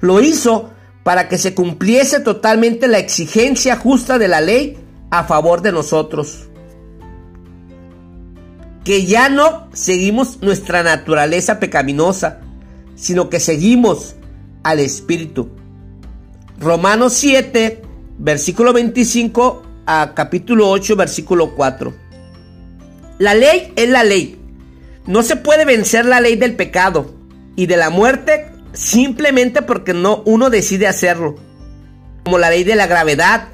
Lo 0.00 0.20
hizo 0.20 0.70
para 1.04 1.28
que 1.28 1.38
se 1.38 1.54
cumpliese 1.54 2.20
totalmente 2.20 2.88
la 2.88 2.98
exigencia 2.98 3.76
justa 3.76 4.18
de 4.18 4.28
la 4.28 4.40
ley 4.40 4.78
a 5.10 5.24
favor 5.24 5.62
de 5.62 5.72
nosotros. 5.72 6.48
Que 8.84 9.06
ya 9.06 9.28
no 9.28 9.68
seguimos 9.72 10.42
nuestra 10.42 10.82
naturaleza 10.82 11.60
pecaminosa, 11.60 12.40
sino 12.96 13.30
que 13.30 13.40
seguimos 13.40 14.16
al 14.62 14.80
Espíritu. 14.80 15.50
Romanos 16.58 17.12
7, 17.14 17.82
versículo 18.18 18.72
25 18.72 19.62
a 19.86 20.12
capítulo 20.14 20.70
8, 20.70 20.96
versículo 20.96 21.54
4. 21.54 21.94
La 23.18 23.34
ley 23.34 23.72
es 23.76 23.88
la 23.88 24.04
ley. 24.04 24.38
No 25.06 25.22
se 25.22 25.36
puede 25.36 25.64
vencer 25.64 26.06
la 26.06 26.20
ley 26.20 26.36
del 26.36 26.54
pecado 26.54 27.14
y 27.56 27.66
de 27.66 27.76
la 27.76 27.90
muerte 27.90 28.46
simplemente 28.72 29.62
porque 29.62 29.94
no 29.94 30.22
uno 30.26 30.50
decide 30.50 30.86
hacerlo. 30.86 31.36
Como 32.24 32.38
la 32.38 32.50
ley 32.50 32.64
de 32.64 32.76
la 32.76 32.86
gravedad, 32.86 33.48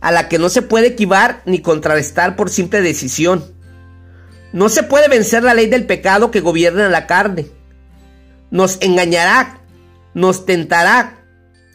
a 0.00 0.12
la 0.12 0.28
que 0.28 0.38
no 0.38 0.48
se 0.48 0.62
puede 0.62 0.88
equivar 0.88 1.42
ni 1.46 1.60
contrarrestar 1.60 2.36
por 2.36 2.50
simple 2.50 2.80
decisión. 2.80 3.44
No 4.52 4.68
se 4.68 4.82
puede 4.82 5.08
vencer 5.08 5.42
la 5.42 5.54
ley 5.54 5.66
del 5.66 5.86
pecado 5.86 6.30
que 6.30 6.40
gobierna 6.40 6.88
la 6.88 7.06
carne. 7.06 7.46
Nos 8.50 8.78
engañará 8.80 9.60
nos 10.16 10.46
tentará, 10.46 11.26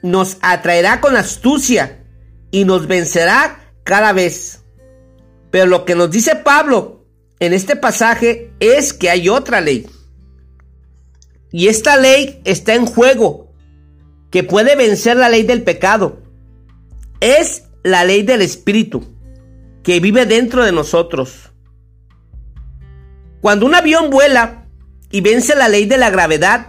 nos 0.01 0.37
atraerá 0.41 0.99
con 0.99 1.15
astucia 1.15 2.03
y 2.49 2.65
nos 2.65 2.87
vencerá 2.87 3.71
cada 3.83 4.13
vez. 4.13 4.63
Pero 5.51 5.67
lo 5.67 5.85
que 5.85 5.93
nos 5.93 6.09
dice 6.09 6.35
Pablo 6.35 7.05
en 7.39 7.53
este 7.53 7.75
pasaje 7.75 8.51
es 8.59 8.93
que 8.93 9.11
hay 9.11 9.29
otra 9.29 9.61
ley. 9.61 9.85
Y 11.51 11.67
esta 11.67 11.97
ley 11.97 12.41
está 12.43 12.73
en 12.73 12.87
juego, 12.87 13.53
que 14.31 14.43
puede 14.43 14.75
vencer 14.75 15.17
la 15.17 15.29
ley 15.29 15.43
del 15.43 15.61
pecado. 15.61 16.23
Es 17.19 17.65
la 17.83 18.03
ley 18.05 18.23
del 18.23 18.41
Espíritu, 18.41 19.05
que 19.83 19.99
vive 19.99 20.25
dentro 20.25 20.65
de 20.65 20.71
nosotros. 20.71 21.50
Cuando 23.41 23.65
un 23.65 23.75
avión 23.75 24.09
vuela 24.09 24.65
y 25.11 25.21
vence 25.21 25.55
la 25.55 25.67
ley 25.67 25.85
de 25.85 25.97
la 25.97 26.09
gravedad, 26.09 26.67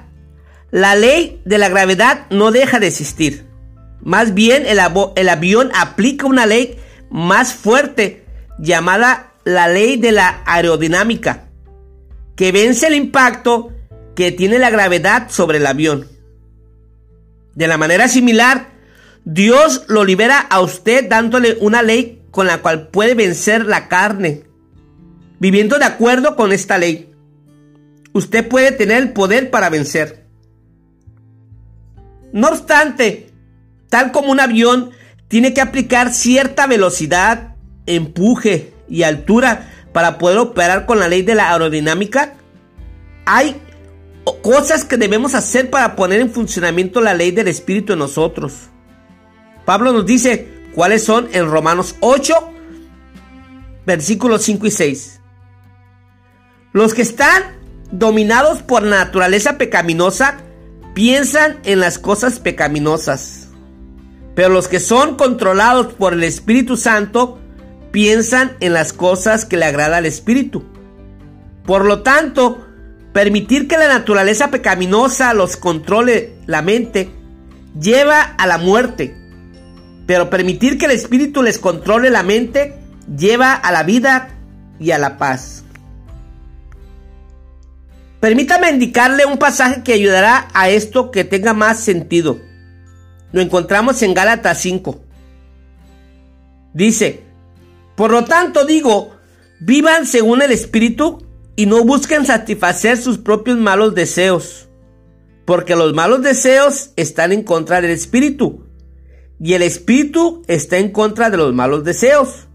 la 0.71 0.95
ley 0.95 1.41
de 1.45 1.59
la 1.59 1.69
gravedad 1.69 2.26
no 2.31 2.50
deja 2.50 2.81
de 2.81 2.88
existir. 2.88 3.47
Más 4.00 4.35
bien 4.35 4.64
el, 4.67 4.81
avión 4.81 5.71
aplica 5.75 6.26
una 6.26 6.47
ley 6.47 6.79
más 7.11 7.52
fuerte 7.52 8.25
llamada 8.59 9.35
la 9.45 9.69
ley 9.69 9.97
de 9.97 10.12
la 10.12 10.43
aerodinámica, 10.47 11.45
que 12.37 12.52
vence 12.52 12.87
el 12.87 12.95
impacto 12.95 13.73
que 14.17 14.33
tiene 14.33 14.59
la 14.59 14.71
gravedad 14.71 15.31
sobre 15.31 15.59
el 15.59 15.67
avión. 15.67 16.09
De 17.55 17.67
la 17.67 17.76
manera 17.76 18.09
similar, 18.09 18.71
Dios 19.25 19.85
lo 19.88 20.05
libera 20.05 20.38
a 20.38 20.61
usted 20.61 21.09
dándole 21.09 21.59
una 21.61 21.83
ley 21.83 22.23
con 22.31 22.47
la 22.47 22.59
cual 22.59 22.88
puede 22.88 23.14
vencer 23.14 23.67
la 23.67 23.88
carne. 23.88 24.45
Viviendo 25.42 25.80
de 25.80 25.84
acuerdo 25.84 26.37
con 26.37 26.52
esta 26.52 26.78
ley, 26.78 27.12
usted 28.12 28.46
puede 28.46 28.70
tener 28.70 28.99
el 28.99 29.12
poder 29.12 29.50
para 29.50 29.70
vencer. 29.70 30.25
No 32.32 32.46
obstante, 32.46 33.28
tal 33.88 34.12
como 34.12 34.30
un 34.30 34.38
avión 34.38 34.92
tiene 35.26 35.52
que 35.52 35.61
aplicar 35.61 36.12
cierta 36.12 36.68
velocidad, 36.68 37.56
empuje 37.87 38.72
y 38.88 39.02
altura 39.02 39.68
para 39.92 40.16
poder 40.16 40.38
operar 40.38 40.87
con 40.87 41.00
la 41.00 41.08
ley 41.08 41.22
de 41.22 41.34
la 41.34 41.50
aerodinámica, 41.50 42.34
hay 43.26 43.61
cosas 44.42 44.84
que 44.84 44.96
debemos 44.96 45.34
hacer 45.34 45.70
para 45.70 45.96
poner 45.96 46.20
en 46.20 46.30
funcionamiento 46.30 47.00
la 47.00 47.14
ley 47.14 47.32
del 47.32 47.49
Espíritu 47.49 47.94
en 47.94 47.99
nosotros. 47.99 48.68
Pablo 49.64 49.92
nos 49.92 50.06
dice 50.06 50.68
cuáles 50.72 51.02
son 51.02 51.28
en 51.32 51.50
Romanos 51.50 51.96
8, 51.99 52.32
versículos 53.84 54.42
5 54.42 54.68
y 54.68 54.70
6. 54.70 55.18
Los 56.73 56.95
que 56.95 57.02
están 57.02 57.43
dominados 57.91 58.62
por 58.62 58.83
naturaleza 58.83 59.59
pecaminosa 59.59 60.38
piensan 60.95 61.59
en 61.64 61.81
las 61.81 61.99
cosas 61.99 62.41
pecaminosas. 62.41 63.49
Pero 64.35 64.49
los 64.49 64.69
que 64.69 64.81
son 64.81 65.17
controlados 65.17 65.93
por 65.93 66.14
el 66.14 66.25
Espíritu 66.25 66.76
Santo 66.76 67.38
piensan 67.91 68.57
en 68.61 68.73
las 68.73 68.95
cosas 68.95 69.45
que 69.45 69.59
le 69.59 69.67
agrada 69.67 69.99
al 69.99 70.07
Espíritu. 70.07 70.64
Por 71.67 71.85
lo 71.85 72.02
tanto, 72.02 72.67
permitir 73.12 73.69
que 73.69 73.76
la 73.76 73.88
naturaleza 73.88 74.50
pecaminosa 74.50 75.35
los 75.35 75.59
controle 75.59 76.33
la 76.47 76.62
mente 76.62 77.11
lleva 77.79 78.23
a 78.23 78.47
la 78.47 78.57
muerte. 78.57 79.14
Pero 80.07 80.31
permitir 80.31 80.79
que 80.79 80.87
el 80.87 80.93
Espíritu 80.93 81.43
les 81.43 81.59
controle 81.59 82.09
la 82.09 82.23
mente 82.23 82.79
lleva 83.14 83.52
a 83.52 83.71
la 83.73 83.83
vida 83.83 84.31
y 84.81 84.93
a 84.93 84.99
la 84.99 85.19
paz. 85.19 85.62
Permítame 88.23 88.71
indicarle 88.71 89.26
un 89.26 89.37
pasaje 89.37 89.83
que 89.83 89.95
ayudará 89.95 90.47
a 90.55 90.71
esto 90.71 91.11
que 91.11 91.25
tenga 91.25 91.55
más 91.55 91.81
sentido. 91.81 92.38
Lo 93.33 93.41
encontramos 93.41 94.00
en 94.02 94.14
Gálatas 94.14 94.61
5. 94.61 95.02
Dice, 96.73 97.25
por 97.97 98.12
lo 98.12 98.23
tanto 98.23 98.64
digo, 98.64 99.11
vivan 99.59 100.07
según 100.07 100.41
el 100.41 100.52
Espíritu 100.52 101.26
y 101.57 101.67
no 101.67 101.83
busquen 101.83 102.25
satisfacer 102.25 102.97
sus 102.97 103.19
propios 103.19 103.59
malos 103.59 103.97
deseos, 103.97 104.69
porque 105.45 105.75
los 105.75 105.93
malos 105.93 106.23
deseos 106.23 106.93
están 106.95 107.33
en 107.33 107.43
contra 107.43 107.81
del 107.81 107.91
Espíritu 107.91 108.69
y 109.41 109.55
el 109.55 109.62
Espíritu 109.62 110.45
está 110.47 110.79
en 110.79 110.93
contra 110.93 111.29
de 111.29 111.38
los 111.38 111.52
malos 111.55 111.83
deseos. 111.83 112.47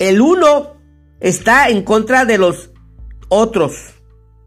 El 0.00 0.20
uno 0.20 0.74
está 1.20 1.68
en 1.68 1.84
contra 1.84 2.24
de 2.24 2.38
los 2.38 2.70
otros 3.28 3.95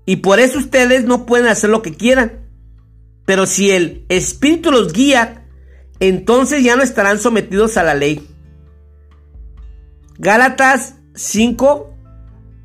y 0.06 0.18
por 0.18 0.40
eso 0.40 0.58
ustedes 0.60 1.06
no 1.06 1.26
pueden 1.26 1.48
hacer 1.48 1.70
lo 1.70 1.82
que 1.82 1.94
quieran. 1.94 2.48
Pero 3.26 3.46
si 3.46 3.72
el 3.72 4.06
Espíritu 4.10 4.72
los 4.72 4.92
guía, 4.92 5.46
entonces 6.00 6.64
ya 6.64 6.76
no 6.76 6.84
estarán 6.84 7.20
sometidos 7.20 7.78
a 7.78 7.84
la 7.84 7.94
ley. 7.94 8.28
Gálatas 10.18 10.96
5, 11.16 11.94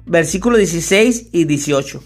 versículos 0.07 0.59
16 0.59 1.29
y 1.33 1.45
18. 1.45 2.03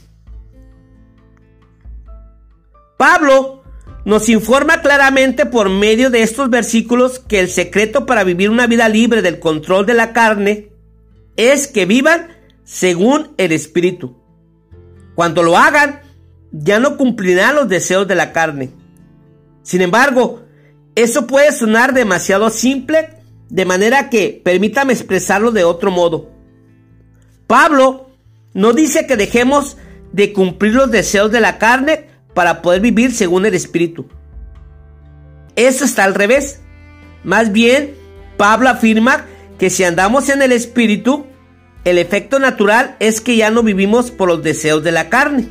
Pablo 2.97 3.63
nos 4.05 4.29
informa 4.29 4.81
claramente 4.81 5.47
por 5.47 5.69
medio 5.69 6.11
de 6.11 6.23
estos 6.23 6.51
versículos 6.51 7.19
que 7.19 7.41
el 7.41 7.49
secreto 7.49 8.07
para 8.07 8.25
vivir 8.25 8.51
una 8.51 8.67
vida 8.67 8.89
libre 8.89 9.23
del 9.23 9.39
control 9.39 9.87
de 9.87 9.95
la 9.95 10.13
carne 10.13 10.73
es 11.37 11.69
que 11.69 11.87
vivan 11.87 12.29
según 12.65 13.35
el 13.37 13.53
Espíritu. 13.53 14.18
Cuando 15.19 15.43
lo 15.43 15.59
hagan, 15.59 15.99
ya 16.53 16.79
no 16.79 16.97
cumplirán 16.97 17.57
los 17.57 17.69
deseos 17.69 18.07
de 18.07 18.15
la 18.15 18.33
carne. 18.33 18.71
Sin 19.65 19.81
embargo, 19.83 20.45
eso 20.95 21.27
puede 21.27 21.51
sonar 21.51 21.93
demasiado 21.93 22.51
simple, 22.51 23.09
de 23.49 23.65
manera 23.65 24.11
que 24.11 24.41
permítame 24.45 24.93
expresarlo 24.93 25.51
de 25.51 25.65
otro 25.65 25.91
modo. 25.91 26.31
Pablo 27.49 28.11
No 28.55 28.73
dice 28.73 29.09
que 29.09 29.17
dejemos 29.17 29.77
de 30.13 30.33
cumplir 30.33 30.75
los 30.75 30.89
deseos 30.89 31.33
de 31.33 31.41
la 31.41 31.59
carne 31.59 32.07
para 32.33 32.63
poder 32.63 32.81
vivir 32.81 33.13
según 33.13 33.45
el 33.45 33.55
Espíritu. 33.55 34.07
Eso 35.57 35.85
está 35.85 36.05
al 36.05 36.15
revés. 36.15 36.61
Más 37.25 37.51
bien, 37.51 37.97
Pablo 38.37 38.69
afirma 38.69 39.27
que 39.59 39.69
si 39.69 39.83
andamos 39.83 40.29
en 40.29 40.43
el 40.43 40.53
Espíritu, 40.53 41.27
el 41.91 41.99
efecto 41.99 42.39
natural 42.39 42.97
es 43.01 43.21
que 43.21 43.37
ya 43.37 43.51
no 43.51 43.63
vivimos 43.63 44.11
por 44.11 44.29
los 44.29 44.43
deseos 44.43 44.85
de 44.85 44.93
la 44.93 45.09
carne. 45.09 45.49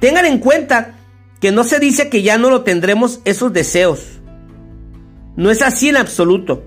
Tengan 0.00 0.26
en 0.26 0.38
cuenta 0.38 0.94
que 1.40 1.52
no 1.52 1.64
se 1.64 1.78
dice 1.78 2.08
que 2.08 2.22
ya 2.22 2.38
no 2.38 2.50
lo 2.50 2.62
tendremos 2.62 3.20
esos 3.24 3.52
deseos. 3.52 4.20
No 5.36 5.50
es 5.50 5.62
así 5.62 5.88
en 5.88 5.96
absoluto. 5.96 6.64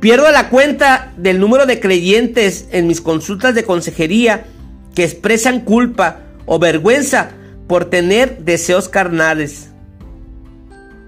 Pierdo 0.00 0.30
la 0.30 0.48
cuenta 0.48 1.12
del 1.16 1.40
número 1.40 1.66
de 1.66 1.80
creyentes 1.80 2.66
en 2.70 2.86
mis 2.86 3.00
consultas 3.00 3.54
de 3.54 3.64
consejería 3.64 4.46
que 4.94 5.04
expresan 5.04 5.60
culpa 5.60 6.20
o 6.46 6.58
vergüenza 6.58 7.30
por 7.66 7.86
tener 7.86 8.38
deseos 8.44 8.88
carnales. 8.88 9.70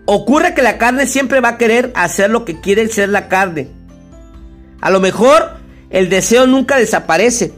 Ocurre 0.07 0.55
que 0.55 0.63
la 0.63 0.79
carne 0.79 1.07
siempre 1.07 1.41
va 1.41 1.51
a 1.51 1.59
querer 1.59 1.93
hacer 1.95 2.31
lo 2.31 2.45
que 2.45 2.61
quiere 2.61 2.89
ser 2.89 3.09
la 3.09 3.29
carne. 3.29 3.78
A 4.81 4.91
lo 4.91 5.01
mejor 5.01 5.57
el 5.91 6.09
deseo 6.09 6.47
nunca 6.47 6.77
desaparece, 6.79 7.53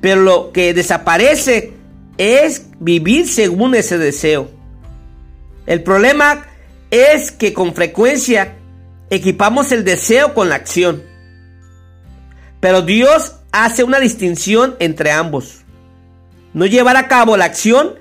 pero 0.00 0.22
lo 0.22 0.52
que 0.52 0.74
desaparece 0.74 1.74
es 2.18 2.66
vivir 2.80 3.28
según 3.28 3.74
ese 3.74 3.98
deseo. 3.98 4.50
El 5.66 5.82
problema 5.82 6.46
es 6.90 7.32
que 7.32 7.52
con 7.52 7.74
frecuencia 7.74 8.56
equipamos 9.10 9.72
el 9.72 9.84
deseo 9.84 10.34
con 10.34 10.48
la 10.48 10.56
acción. 10.56 11.02
Pero 12.60 12.82
Dios 12.82 13.36
hace 13.52 13.84
una 13.84 14.00
distinción 14.00 14.76
entre 14.78 15.12
ambos. 15.12 15.64
No 16.54 16.66
llevar 16.66 16.96
a 16.96 17.08
cabo 17.08 17.36
la 17.36 17.44
acción 17.44 17.94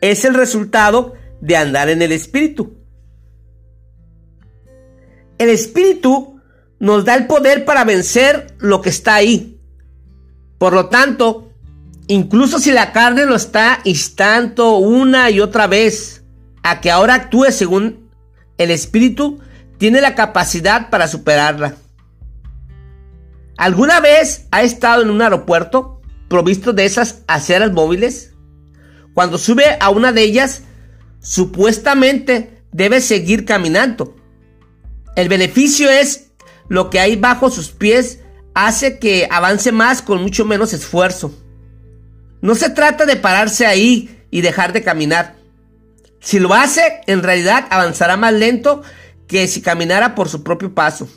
es 0.00 0.24
el 0.24 0.34
resultado 0.34 1.14
de 1.40 1.56
andar 1.56 1.88
en 1.88 2.02
el 2.02 2.12
Espíritu. 2.12 2.76
El 5.38 5.50
Espíritu 5.50 6.35
nos 6.78 7.04
da 7.04 7.14
el 7.14 7.26
poder 7.26 7.64
para 7.64 7.84
vencer 7.84 8.54
lo 8.58 8.80
que 8.80 8.90
está 8.90 9.14
ahí. 9.14 9.58
Por 10.58 10.72
lo 10.72 10.86
tanto, 10.88 11.52
incluso 12.06 12.58
si 12.58 12.72
la 12.72 12.92
carne 12.92 13.26
lo 13.26 13.34
está 13.34 13.80
instando 13.84 14.76
una 14.76 15.30
y 15.30 15.40
otra 15.40 15.66
vez 15.66 16.24
a 16.62 16.80
que 16.80 16.90
ahora 16.90 17.14
actúe 17.14 17.46
según 17.50 18.10
el 18.58 18.70
Espíritu, 18.70 19.40
tiene 19.78 20.00
la 20.00 20.14
capacidad 20.14 20.90
para 20.90 21.08
superarla. 21.08 21.76
¿Alguna 23.56 24.00
vez 24.00 24.46
ha 24.50 24.62
estado 24.62 25.02
en 25.02 25.10
un 25.10 25.22
aeropuerto 25.22 26.00
provisto 26.28 26.72
de 26.72 26.84
esas 26.84 27.22
aceras 27.26 27.72
móviles? 27.72 28.34
Cuando 29.14 29.38
sube 29.38 29.64
a 29.80 29.90
una 29.90 30.12
de 30.12 30.22
ellas, 30.22 30.62
supuestamente 31.20 32.62
debe 32.72 33.00
seguir 33.00 33.46
caminando. 33.46 34.14
El 35.14 35.30
beneficio 35.30 35.90
es 35.90 36.25
lo 36.68 36.90
que 36.90 37.00
hay 37.00 37.16
bajo 37.16 37.50
sus 37.50 37.70
pies 37.70 38.20
hace 38.54 38.98
que 38.98 39.28
avance 39.30 39.72
más 39.72 40.02
con 40.02 40.22
mucho 40.22 40.44
menos 40.44 40.72
esfuerzo. 40.72 41.34
No 42.40 42.54
se 42.54 42.70
trata 42.70 43.06
de 43.06 43.16
pararse 43.16 43.66
ahí 43.66 44.24
y 44.30 44.40
dejar 44.40 44.72
de 44.72 44.82
caminar. 44.82 45.36
Si 46.20 46.38
lo 46.38 46.54
hace, 46.54 47.00
en 47.06 47.22
realidad 47.22 47.66
avanzará 47.70 48.16
más 48.16 48.32
lento 48.32 48.82
que 49.26 49.46
si 49.46 49.62
caminara 49.62 50.14
por 50.14 50.28
su 50.28 50.42
propio 50.42 50.74
paso. 50.74 51.08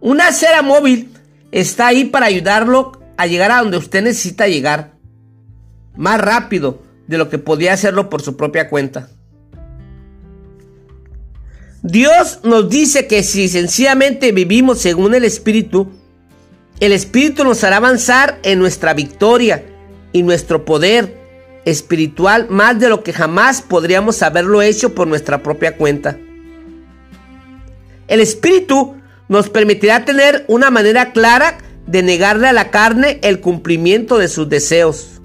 Una 0.00 0.28
acera 0.28 0.62
móvil 0.62 1.12
está 1.50 1.88
ahí 1.88 2.04
para 2.04 2.26
ayudarlo 2.26 3.00
a 3.16 3.26
llegar 3.26 3.50
a 3.50 3.60
donde 3.60 3.78
usted 3.78 4.02
necesita 4.02 4.46
llegar. 4.46 4.92
Más 5.96 6.20
rápido 6.20 6.82
de 7.06 7.18
lo 7.18 7.28
que 7.28 7.38
podía 7.38 7.72
hacerlo 7.72 8.10
por 8.10 8.22
su 8.22 8.36
propia 8.36 8.68
cuenta. 8.68 9.08
Dios 11.86 12.40
nos 12.42 12.68
dice 12.68 13.06
que 13.06 13.22
si 13.22 13.48
sencillamente 13.48 14.32
vivimos 14.32 14.80
según 14.80 15.14
el 15.14 15.24
Espíritu, 15.24 15.88
el 16.80 16.90
Espíritu 16.90 17.44
nos 17.44 17.62
hará 17.62 17.76
avanzar 17.76 18.40
en 18.42 18.58
nuestra 18.58 18.92
victoria 18.92 19.64
y 20.12 20.24
nuestro 20.24 20.64
poder 20.64 21.16
espiritual 21.64 22.48
más 22.50 22.80
de 22.80 22.88
lo 22.88 23.04
que 23.04 23.12
jamás 23.12 23.62
podríamos 23.62 24.20
haberlo 24.24 24.62
hecho 24.62 24.96
por 24.96 25.06
nuestra 25.06 25.44
propia 25.44 25.76
cuenta. 25.76 26.18
El 28.08 28.18
Espíritu 28.18 28.96
nos 29.28 29.48
permitirá 29.48 30.04
tener 30.04 30.44
una 30.48 30.70
manera 30.70 31.12
clara 31.12 31.58
de 31.86 32.02
negarle 32.02 32.48
a 32.48 32.52
la 32.52 32.72
carne 32.72 33.20
el 33.22 33.38
cumplimiento 33.38 34.18
de 34.18 34.26
sus 34.26 34.48
deseos. 34.48 35.20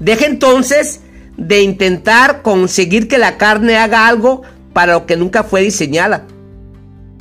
Deje 0.00 0.26
entonces 0.26 1.00
de 1.38 1.62
intentar 1.62 2.42
conseguir 2.42 3.08
que 3.08 3.16
la 3.16 3.38
carne 3.38 3.78
haga 3.78 4.06
algo 4.06 4.42
para 4.74 4.92
lo 4.92 5.06
que 5.06 5.16
nunca 5.16 5.44
fue 5.44 5.62
diseñada. 5.62 6.26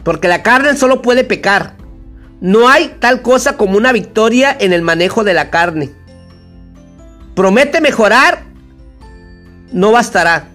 Porque 0.03 0.27
la 0.27 0.43
carne 0.43 0.75
solo 0.75 1.01
puede 1.01 1.23
pecar. 1.23 1.77
No 2.41 2.67
hay 2.67 2.97
tal 2.99 3.21
cosa 3.21 3.55
como 3.55 3.77
una 3.77 3.93
victoria 3.93 4.53
en 4.59 4.73
el 4.73 4.81
manejo 4.81 5.23
de 5.23 5.33
la 5.33 5.49
carne. 5.49 5.91
Promete 7.35 7.79
mejorar, 7.79 8.43
no 9.71 9.93
bastará. 9.93 10.49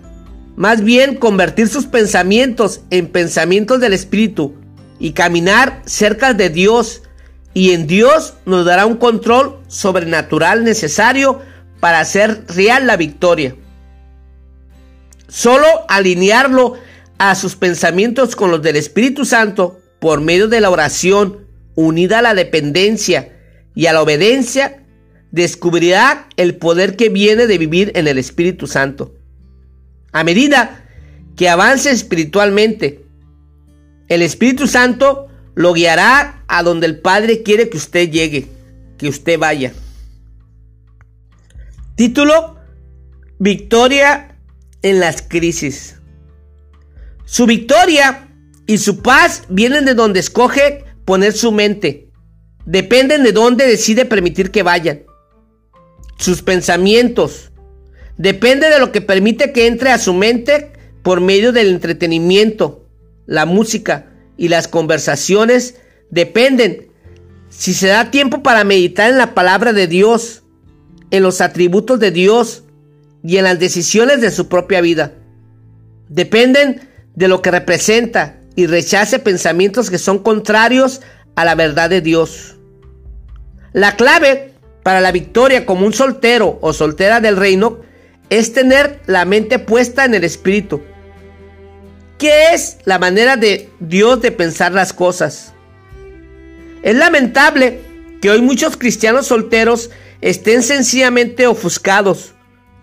Más 0.54 0.82
bien 0.82 1.14
convertir 1.14 1.68
sus 1.68 1.87
pensamientos 1.87 2.82
en 2.90 3.06
pensamientos 3.06 3.80
del 3.80 3.94
Espíritu 3.94 4.54
y 4.98 5.12
caminar 5.12 5.80
cerca 5.87 6.34
de 6.34 6.50
Dios. 6.50 7.02
Y 7.54 7.70
en 7.70 7.87
Dios 7.87 8.34
nos 8.44 8.66
dará 8.66 8.84
un 8.84 8.96
control 8.96 9.58
sobrenatural 9.68 10.64
necesario 10.64 11.40
para 11.80 12.00
hacer 12.00 12.44
real 12.48 12.87
la 12.87 12.96
victoria. 12.96 13.54
Solo 15.28 15.66
alinearlo 15.88 16.74
a 17.18 17.34
sus 17.34 17.54
pensamientos 17.54 18.34
con 18.34 18.50
los 18.50 18.62
del 18.62 18.76
Espíritu 18.76 19.24
Santo 19.24 19.80
por 20.00 20.20
medio 20.20 20.48
de 20.48 20.60
la 20.60 20.70
oración 20.70 21.46
unida 21.74 22.20
a 22.20 22.22
la 22.22 22.34
dependencia 22.34 23.36
y 23.74 23.86
a 23.86 23.92
la 23.92 24.02
obediencia, 24.02 24.82
descubrirá 25.30 26.28
el 26.36 26.56
poder 26.56 26.96
que 26.96 27.10
viene 27.10 27.46
de 27.46 27.58
vivir 27.58 27.92
en 27.94 28.08
el 28.08 28.18
Espíritu 28.18 28.66
Santo. 28.66 29.14
A 30.12 30.24
medida 30.24 30.84
que 31.36 31.48
avance 31.48 31.90
espiritualmente, 31.90 33.04
el 34.08 34.22
Espíritu 34.22 34.66
Santo 34.66 35.28
lo 35.54 35.74
guiará 35.74 36.42
a 36.48 36.62
donde 36.62 36.86
el 36.86 37.00
Padre 37.00 37.42
quiere 37.42 37.68
que 37.68 37.76
usted 37.76 38.10
llegue, 38.10 38.46
que 38.96 39.08
usted 39.08 39.38
vaya. 39.38 39.72
Título, 41.94 42.56
Victoria 43.38 44.27
en 44.82 45.00
las 45.00 45.22
crisis. 45.22 45.96
Su 47.24 47.46
victoria 47.46 48.28
y 48.66 48.78
su 48.78 49.02
paz 49.02 49.42
vienen 49.48 49.84
de 49.84 49.94
donde 49.94 50.20
escoge 50.20 50.84
poner 51.04 51.32
su 51.32 51.52
mente. 51.52 52.10
Dependen 52.64 53.22
de 53.22 53.32
dónde 53.32 53.66
decide 53.66 54.04
permitir 54.04 54.50
que 54.50 54.62
vayan. 54.62 55.02
Sus 56.18 56.42
pensamientos, 56.42 57.48
Depende 58.18 58.68
de 58.68 58.80
lo 58.80 58.90
que 58.90 59.00
permite 59.00 59.52
que 59.52 59.68
entre 59.68 59.90
a 59.90 59.98
su 59.98 60.12
mente 60.12 60.72
por 61.02 61.20
medio 61.20 61.52
del 61.52 61.68
entretenimiento, 61.68 62.84
la 63.26 63.46
música 63.46 64.12
y 64.36 64.48
las 64.48 64.66
conversaciones. 64.66 65.76
Dependen 66.10 66.88
si 67.48 67.72
se 67.74 67.86
da 67.86 68.10
tiempo 68.10 68.42
para 68.42 68.64
meditar 68.64 69.10
en 69.10 69.18
la 69.18 69.34
palabra 69.34 69.72
de 69.72 69.86
Dios, 69.86 70.42
en 71.12 71.22
los 71.22 71.40
atributos 71.40 72.00
de 72.00 72.10
Dios 72.10 72.64
y 73.22 73.37
en 73.37 73.44
las 73.44 73.59
decisiones 73.59 74.20
de 74.20 74.31
su 74.31 74.48
propia 74.48 74.81
vida. 74.81 75.12
Dependen 76.09 76.88
de 77.14 77.28
lo 77.28 77.42
que 77.42 77.50
representa 77.50 78.40
y 78.57 78.66
rechace 78.66 79.18
pensamientos 79.18 79.90
que 79.90 79.98
son 79.98 80.18
contrarios 80.18 81.00
a 81.37 81.44
la 81.44 81.54
verdad 81.54 81.90
de 81.90 82.00
Dios. 82.00 82.57
La 83.72 83.96
clave 83.96 84.54
para 84.83 85.00
la 85.00 85.12
victoria 85.12 85.66
como 85.66 85.87
un 85.87 85.92
soltero 85.92 86.59
o 86.62 86.72
soltera 86.72 87.20
del 87.20 87.37
reino 87.37 87.81
es 88.31 88.52
tener 88.52 89.00
la 89.07 89.24
mente 89.24 89.59
puesta 89.59 90.04
en 90.04 90.14
el 90.14 90.24
Espíritu. 90.24 90.83
¿Qué 92.18 92.54
es 92.54 92.78
la 92.85 92.98
manera 92.98 93.37
de 93.37 93.70
Dios 93.78 94.20
de 94.20 94.33
pensar 94.33 94.72
las 94.72 94.92
cosas? 94.92 95.52
Es 96.83 96.96
lamentable 96.96 97.81
que 98.20 98.31
hoy 98.31 98.40
muchos 98.40 98.76
cristianos 98.76 99.26
solteros 99.26 99.90
estén 100.20 100.62
sencillamente 100.62 101.46
ofuscados. 101.46 102.35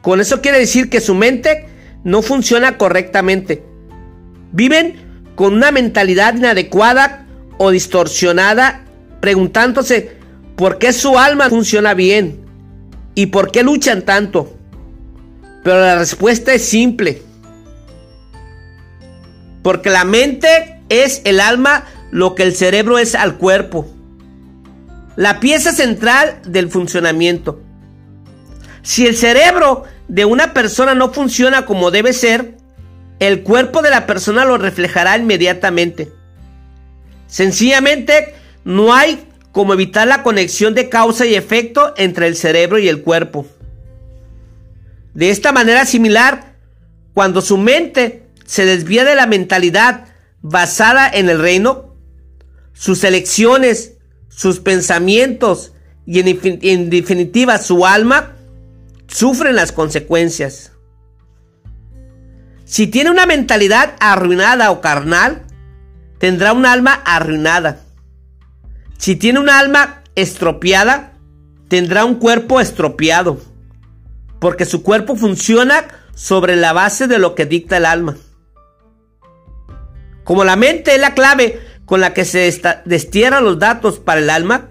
Con 0.05 0.21
eso 0.21 0.39
quiere 0.39 0.59
decir 0.59 0.91
que 0.91 1.01
su 1.01 1.15
mente 1.15 1.65
no 2.03 2.21
funciona 2.21 2.77
correctamente. 2.77 3.63
Viven 4.51 4.97
con 5.33 5.55
una 5.55 5.71
mentalidad 5.71 6.35
inadecuada 6.35 7.25
o 7.57 7.71
distorsionada, 7.71 8.85
preguntándose 9.19 10.11
por 10.55 10.77
qué 10.77 10.93
su 10.93 11.17
alma 11.17 11.49
funciona 11.49 11.95
bien 11.95 12.39
y 13.15 13.25
por 13.25 13.49
qué 13.49 13.63
luchan 13.63 14.03
tanto. 14.03 14.55
Pero 15.63 15.79
la 15.79 15.97
respuesta 15.97 16.53
es 16.53 16.63
simple. 16.63 17.23
Porque 19.63 19.89
la 19.89 20.05
mente 20.05 20.81
es 20.87 21.23
el 21.23 21.39
alma 21.39 21.85
lo 22.11 22.35
que 22.35 22.43
el 22.43 22.53
cerebro 22.53 22.99
es 22.99 23.15
al 23.15 23.37
cuerpo. 23.37 23.87
la 25.15 25.39
pieza 25.39 25.71
central 25.71 26.41
del 26.45 26.69
funcionamiento. 26.69 27.59
Si 28.83 29.07
el 29.07 29.15
cerebro 29.15 29.85
de 30.07 30.25
una 30.25 30.53
persona 30.53 30.95
no 30.95 31.11
funciona 31.11 31.65
como 31.65 31.91
debe 31.91 32.13
ser, 32.13 32.57
el 33.19 33.43
cuerpo 33.43 33.81
de 33.81 33.89
la 33.89 34.05
persona 34.05 34.45
lo 34.45 34.57
reflejará 34.57 35.17
inmediatamente. 35.17 36.11
Sencillamente, 37.27 38.35
no 38.63 38.93
hay 38.93 39.27
como 39.51 39.73
evitar 39.73 40.07
la 40.07 40.21
conexión 40.21 40.73
de 40.75 40.89
causa 40.89 41.25
y 41.25 41.35
efecto 41.35 41.93
entre 41.97 42.27
el 42.27 42.35
cerebro 42.35 42.77
y 42.77 42.89
el 42.89 43.01
cuerpo. 43.01 43.47
De 45.13 45.29
esta 45.29 45.53
manera 45.53 45.85
similar, 45.85 46.55
cuando 47.13 47.41
su 47.41 47.57
mente 47.57 48.27
se 48.45 48.65
desvía 48.65 49.05
de 49.05 49.15
la 49.15 49.27
mentalidad 49.27 50.07
basada 50.41 51.09
en 51.09 51.29
el 51.29 51.39
reino, 51.39 51.95
sus 52.73 53.03
elecciones, 53.05 53.93
sus 54.27 54.59
pensamientos 54.59 55.71
y 56.05 56.19
en, 56.19 56.89
definitiva 56.89 57.57
su 57.57 57.85
alma 57.85 58.34
sufren 59.07 59.55
las 59.55 59.71
consecuencias. 59.71 60.71
Si 62.65 62.87
tiene 62.87 63.11
una 63.11 63.25
mentalidad 63.25 63.95
arruinada 63.99 64.71
o 64.71 64.81
carnal, 64.81 65.43
tendrá 66.17 66.53
un 66.53 66.65
alma 66.65 67.01
arruinada. 67.05 67.81
Si 68.97 69.15
tiene 69.15 69.39
un 69.39 69.49
alma 69.49 70.03
estropeada, 70.15 71.13
tendrá 71.67 72.05
un 72.05 72.15
cuerpo 72.15 72.59
estropeado. 72.59 73.39
Porque 74.39 74.65
su 74.65 74.83
cuerpo 74.83 75.15
funciona 75.15 75.85
sobre 76.15 76.55
la 76.55 76.73
base 76.73 77.07
de 77.07 77.19
lo 77.19 77.35
que 77.35 77.45
dicta 77.45 77.77
el 77.77 77.85
alma. 77.85 78.17
Como 80.23 80.43
la 80.43 80.55
mente 80.55 80.95
es 80.95 81.01
la 81.01 81.13
clave 81.13 81.61
con 81.85 82.01
la 82.01 82.13
que 82.13 82.25
se 82.25 82.51
destierran 82.85 83.43
los 83.43 83.59
datos 83.59 83.99
para 83.99 84.19
el 84.19 84.29
alma, 84.29 84.69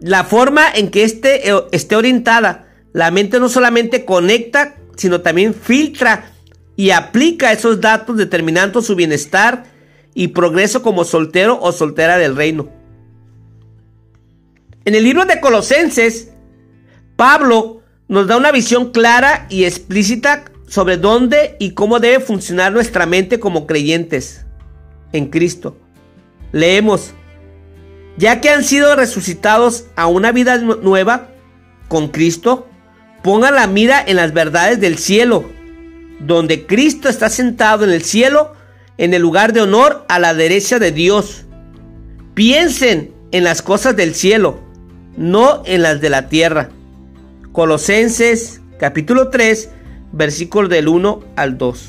la 0.00 0.24
forma 0.24 0.66
en 0.72 0.90
que 0.90 1.04
este, 1.04 1.50
eh, 1.50 1.64
esté 1.72 1.96
orientada, 1.96 2.67
la 2.92 3.10
mente 3.10 3.38
no 3.40 3.48
solamente 3.48 4.04
conecta, 4.04 4.76
sino 4.96 5.20
también 5.20 5.54
filtra 5.54 6.32
y 6.76 6.90
aplica 6.90 7.52
esos 7.52 7.80
datos 7.80 8.16
determinando 8.16 8.82
su 8.82 8.94
bienestar 8.94 9.64
y 10.14 10.28
progreso 10.28 10.82
como 10.82 11.04
soltero 11.04 11.58
o 11.60 11.72
soltera 11.72 12.18
del 12.18 12.36
reino. 12.36 12.68
En 14.84 14.94
el 14.94 15.04
libro 15.04 15.24
de 15.26 15.40
Colosenses, 15.40 16.30
Pablo 17.16 17.82
nos 18.08 18.26
da 18.26 18.36
una 18.36 18.52
visión 18.52 18.90
clara 18.90 19.46
y 19.50 19.64
explícita 19.64 20.44
sobre 20.66 20.96
dónde 20.96 21.56
y 21.58 21.72
cómo 21.72 22.00
debe 22.00 22.20
funcionar 22.20 22.72
nuestra 22.72 23.06
mente 23.06 23.40
como 23.40 23.66
creyentes 23.66 24.46
en 25.12 25.26
Cristo. 25.26 25.76
Leemos, 26.52 27.12
ya 28.16 28.40
que 28.40 28.50
han 28.50 28.64
sido 28.64 28.96
resucitados 28.96 29.86
a 29.96 30.06
una 30.06 30.32
vida 30.32 30.58
nueva 30.58 31.28
con 31.88 32.08
Cristo, 32.08 32.68
pongan 33.22 33.54
la 33.54 33.66
mira 33.66 34.02
en 34.06 34.16
las 34.16 34.32
verdades 34.32 34.80
del 34.80 34.98
cielo, 34.98 35.50
donde 36.20 36.66
Cristo 36.66 37.08
está 37.08 37.28
sentado 37.28 37.84
en 37.84 37.90
el 37.90 38.02
cielo, 38.02 38.54
en 38.96 39.14
el 39.14 39.22
lugar 39.22 39.52
de 39.52 39.60
honor 39.60 40.04
a 40.08 40.18
la 40.18 40.34
derecha 40.34 40.78
de 40.78 40.92
Dios. 40.92 41.44
Piensen 42.34 43.12
en 43.32 43.44
las 43.44 43.62
cosas 43.62 43.96
del 43.96 44.14
cielo, 44.14 44.60
no 45.16 45.62
en 45.66 45.82
las 45.82 46.00
de 46.00 46.10
la 46.10 46.28
tierra. 46.28 46.70
Colosenses 47.52 48.60
capítulo 48.78 49.28
3, 49.28 49.70
versículos 50.12 50.70
del 50.70 50.88
1 50.88 51.20
al 51.36 51.58
2. 51.58 51.88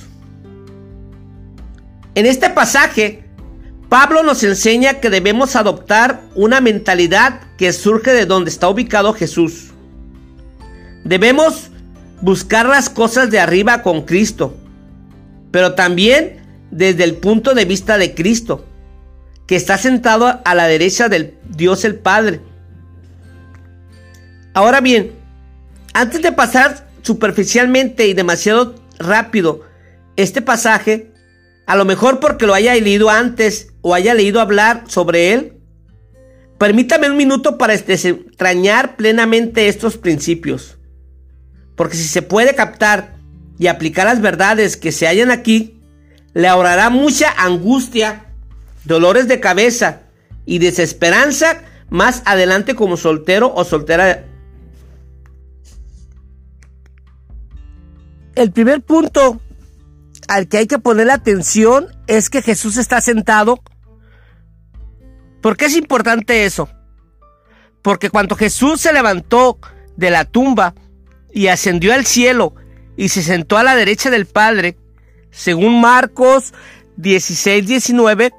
En 2.15 2.25
este 2.25 2.49
pasaje, 2.49 3.23
Pablo 3.87 4.23
nos 4.23 4.43
enseña 4.43 4.95
que 4.95 5.09
debemos 5.09 5.55
adoptar 5.55 6.21
una 6.35 6.61
mentalidad 6.61 7.41
que 7.57 7.71
surge 7.73 8.11
de 8.11 8.25
donde 8.25 8.51
está 8.51 8.69
ubicado 8.69 9.13
Jesús. 9.13 9.71
Debemos 11.03 11.69
buscar 12.21 12.67
las 12.67 12.89
cosas 12.89 13.31
de 13.31 13.39
arriba 13.39 13.81
con 13.81 14.03
Cristo, 14.03 14.55
pero 15.51 15.75
también 15.75 16.39
desde 16.71 17.03
el 17.03 17.15
punto 17.15 17.53
de 17.53 17.65
vista 17.65 17.97
de 17.97 18.13
Cristo, 18.13 18.65
que 19.47 19.55
está 19.55 19.77
sentado 19.77 20.41
a 20.43 20.55
la 20.55 20.67
derecha 20.67 21.09
del 21.09 21.35
Dios 21.49 21.83
el 21.85 21.95
Padre. 21.95 22.41
Ahora 24.53 24.81
bien, 24.81 25.11
antes 25.93 26.21
de 26.21 26.31
pasar 26.31 26.87
superficialmente 27.01 28.07
y 28.07 28.13
demasiado 28.13 28.75
rápido 28.99 29.61
este 30.15 30.41
pasaje, 30.41 31.11
a 31.65 31.75
lo 31.75 31.85
mejor 31.85 32.19
porque 32.19 32.45
lo 32.45 32.53
haya 32.53 32.73
leído 32.75 33.09
antes 33.09 33.73
o 33.81 33.93
haya 33.95 34.13
leído 34.13 34.41
hablar 34.41 34.83
sobre 34.87 35.33
él, 35.33 35.53
permítame 36.57 37.09
un 37.09 37.17
minuto 37.17 37.57
para 37.57 37.77
desentrañar 37.77 38.97
plenamente 38.97 39.67
estos 39.67 39.97
principios. 39.97 40.78
Porque 41.79 41.95
si 41.95 42.09
se 42.09 42.21
puede 42.21 42.55
captar 42.55 43.15
y 43.57 43.67
aplicar 43.67 44.05
las 44.05 44.19
verdades 44.19 44.75
que 44.75 44.91
se 44.91 45.07
hallan 45.07 45.31
aquí, 45.31 45.79
le 46.33 46.49
ahorrará 46.49 46.89
mucha 46.89 47.31
angustia, 47.37 48.33
dolores 48.83 49.29
de 49.29 49.39
cabeza 49.39 50.01
y 50.45 50.59
desesperanza 50.59 51.61
más 51.89 52.21
adelante 52.25 52.75
como 52.75 52.97
soltero 52.97 53.53
o 53.55 53.63
soltera 53.63 54.25
el 58.35 58.51
primer 58.51 58.81
punto 58.81 59.39
al 60.27 60.49
que 60.49 60.57
hay 60.57 60.67
que 60.67 60.79
poner 60.79 61.09
atención 61.09 61.95
es 62.07 62.29
que 62.29 62.41
Jesús 62.41 62.75
está 62.75 62.99
sentado. 62.99 63.63
¿Por 65.41 65.55
qué 65.55 65.67
es 65.67 65.77
importante 65.77 66.43
eso? 66.43 66.67
Porque 67.81 68.09
cuando 68.09 68.35
Jesús 68.35 68.81
se 68.81 68.91
levantó 68.91 69.59
de 69.95 70.11
la 70.11 70.25
tumba 70.25 70.75
y 71.33 71.47
ascendió 71.47 71.93
al 71.93 72.05
cielo 72.05 72.53
y 72.97 73.09
se 73.09 73.23
sentó 73.23 73.57
a 73.57 73.63
la 73.63 73.75
derecha 73.75 74.09
del 74.09 74.25
Padre, 74.25 74.77
según 75.31 75.79
Marcos 75.79 76.53
16, 76.97 77.65
19, 77.65 78.33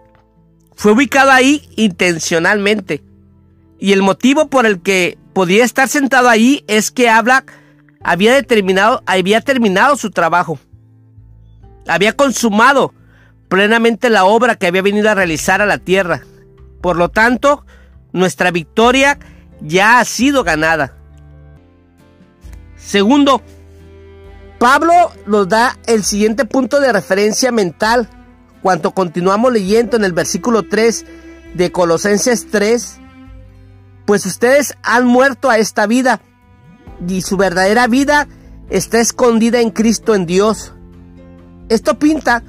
fue 0.75 0.93
ubicado 0.93 1.31
ahí 1.31 1.69
intencionalmente. 1.77 3.03
Y 3.79 3.93
el 3.93 4.03
motivo 4.03 4.49
por 4.49 4.67
el 4.67 4.83
que 4.83 5.17
podía 5.33 5.65
estar 5.65 5.89
sentado 5.89 6.29
ahí 6.29 6.65
es 6.69 6.91
que 6.91 7.09
habla 7.09 7.45
había 8.03 8.35
determinado, 8.35 9.03
había 9.07 9.41
terminado 9.41 9.97
su 9.97 10.11
trabajo. 10.11 10.59
Había 11.87 12.15
consumado 12.15 12.95
plenamente 13.49 14.11
la 14.11 14.25
obra 14.25 14.57
que 14.57 14.67
había 14.67 14.83
venido 14.83 15.11
a 15.11 15.15
realizar 15.15 15.61
a 15.61 15.67
la 15.67 15.79
tierra. 15.79 16.23
Por 16.81 16.97
lo 16.97 17.11
tanto, 17.11 17.65
nuestra 18.13 18.51
victoria 18.51 19.19
ya 19.61 19.99
ha 19.99 20.05
sido 20.05 20.45
ganada. 20.45 20.97
Segundo, 22.83 23.43
Pablo 24.59 24.93
nos 25.27 25.49
da 25.49 25.79
el 25.87 26.05
siguiente 26.05 26.45
punto 26.45 26.81
de 26.81 26.93
referencia 26.93 27.53
mental 27.53 28.09
cuando 28.63 28.93
continuamos 28.93 29.53
leyendo 29.53 29.97
en 29.97 30.05
el 30.05 30.13
versículo 30.13 30.69
3 30.69 31.07
de 31.55 31.73
Colosenses 31.73 32.51
3, 32.51 32.99
pues 34.07 34.27
ustedes 34.27 34.77
han 34.83 35.07
muerto 35.07 35.51
a 35.51 35.59
esta 35.59 35.87
vida 35.87 36.21
y 37.07 37.23
su 37.23 37.37
verdadera 37.37 37.87
vida 37.87 38.29
está 38.69 39.01
escondida 39.01 39.61
en 39.61 39.71
Cristo 39.71 40.15
en 40.15 40.27
Dios. 40.27 40.75
Esto 41.69 41.99
pinta 41.99 42.43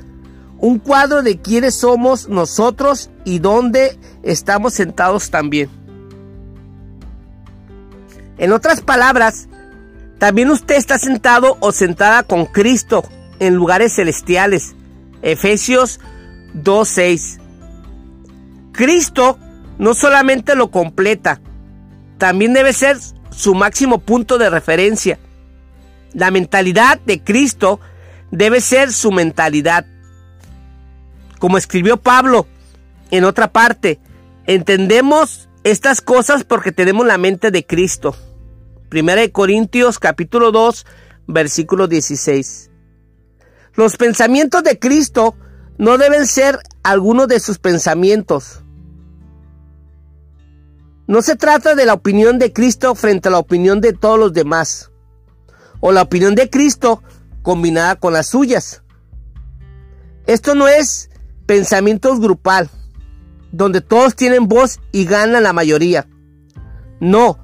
un 0.60 0.80
cuadro 0.80 1.24
de 1.24 1.40
quiénes 1.40 1.76
somos 1.76 2.28
nosotros 2.28 3.10
y 3.26 3.40
dónde 3.40 3.98
estamos 4.24 4.74
sentados 4.74 5.30
también. 5.30 5.70
En 8.38 8.52
otras 8.52 8.82
palabras, 8.82 9.48
también 10.22 10.52
usted 10.52 10.76
está 10.76 11.00
sentado 11.00 11.58
o 11.62 11.72
sentada 11.72 12.22
con 12.22 12.46
Cristo 12.46 13.04
en 13.40 13.56
lugares 13.56 13.96
celestiales. 13.96 14.76
Efesios 15.24 16.00
2.6. 16.54 17.40
Cristo 18.72 19.40
no 19.80 19.96
solamente 19.96 20.54
lo 20.54 20.70
completa, 20.70 21.42
también 22.20 22.54
debe 22.54 22.72
ser 22.72 23.00
su 23.32 23.56
máximo 23.56 23.98
punto 23.98 24.38
de 24.38 24.52
referencia. 24.52 25.18
La 26.14 26.30
mentalidad 26.30 27.00
de 27.00 27.24
Cristo 27.24 27.80
debe 28.30 28.62
ser 28.62 28.94
su 28.94 29.12
mentalidad. 29.12 29.88
Como 31.40 31.58
escribió 31.58 31.98
Pablo 31.98 32.46
en 33.10 33.24
otra 33.24 33.52
parte, 33.52 34.00
entendemos 34.46 35.50
estas 35.64 36.00
cosas 36.00 36.44
porque 36.44 36.72
tenemos 36.72 37.08
la 37.08 37.18
mente 37.18 37.50
de 37.50 37.66
Cristo. 37.66 38.16
Primera 38.92 39.22
de 39.22 39.32
Corintios 39.32 40.00
capítulo 40.00 40.52
2, 40.52 40.86
versículo 41.26 41.88
16. 41.88 42.72
Los 43.74 43.96
pensamientos 43.96 44.64
de 44.66 44.80
Cristo 44.80 45.34
no 45.78 45.98
deben 45.98 46.28
ser 46.28 46.60
algunos 46.84 47.30
de 47.30 47.40
sus 47.40 47.58
pensamientos. 47.58 48.66
No 51.08 51.22
se 51.22 51.38
trata 51.38 51.74
de 51.74 51.86
la 51.86 51.94
opinión 51.94 52.38
de 52.38 52.52
Cristo 52.52 52.94
frente 52.94 53.30
a 53.30 53.32
la 53.32 53.38
opinión 53.38 53.80
de 53.80 53.94
todos 53.94 54.20
los 54.20 54.34
demás, 54.34 54.92
o 55.80 55.94
la 55.94 56.02
opinión 56.02 56.36
de 56.36 56.50
Cristo 56.50 57.02
combinada 57.44 57.96
con 57.96 58.12
las 58.12 58.28
suyas. 58.28 58.84
Esto 60.26 60.54
no 60.54 60.68
es 60.68 61.10
pensamientos 61.46 62.20
grupal, 62.20 62.70
donde 63.54 63.80
todos 63.80 64.18
tienen 64.18 64.50
voz 64.50 64.82
y 64.92 65.06
ganan 65.06 65.44
la 65.44 65.54
mayoría. 65.54 66.10
No, 67.00 67.40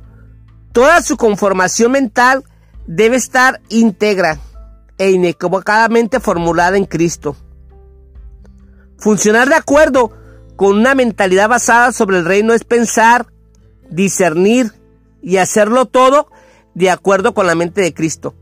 toda 0.78 1.02
su 1.02 1.18
conformación 1.18 1.92
mental 1.92 2.44
debe 2.86 3.16
estar 3.16 3.62
íntegra 3.68 4.38
e 5.00 5.10
inequivocadamente 5.10 6.20
formulada 6.20 6.78
en 6.78 6.86
Cristo. 6.86 7.36
Funcionar 9.00 9.50
de 9.50 9.56
acuerdo 9.56 10.16
con 10.56 10.78
una 10.78 10.94
mentalidad 10.94 11.50
basada 11.50 11.92
sobre 11.92 12.20
el 12.20 12.26
reino 12.26 12.54
es 12.54 12.64
pensar, 12.64 13.26
discernir 13.90 14.72
y 15.24 15.38
hacerlo 15.38 15.88
todo 15.88 16.30
de 16.76 16.92
acuerdo 16.92 17.34
con 17.34 17.48
la 17.48 17.56
mente 17.56 17.82
de 17.82 17.96
Cristo. 17.96 18.36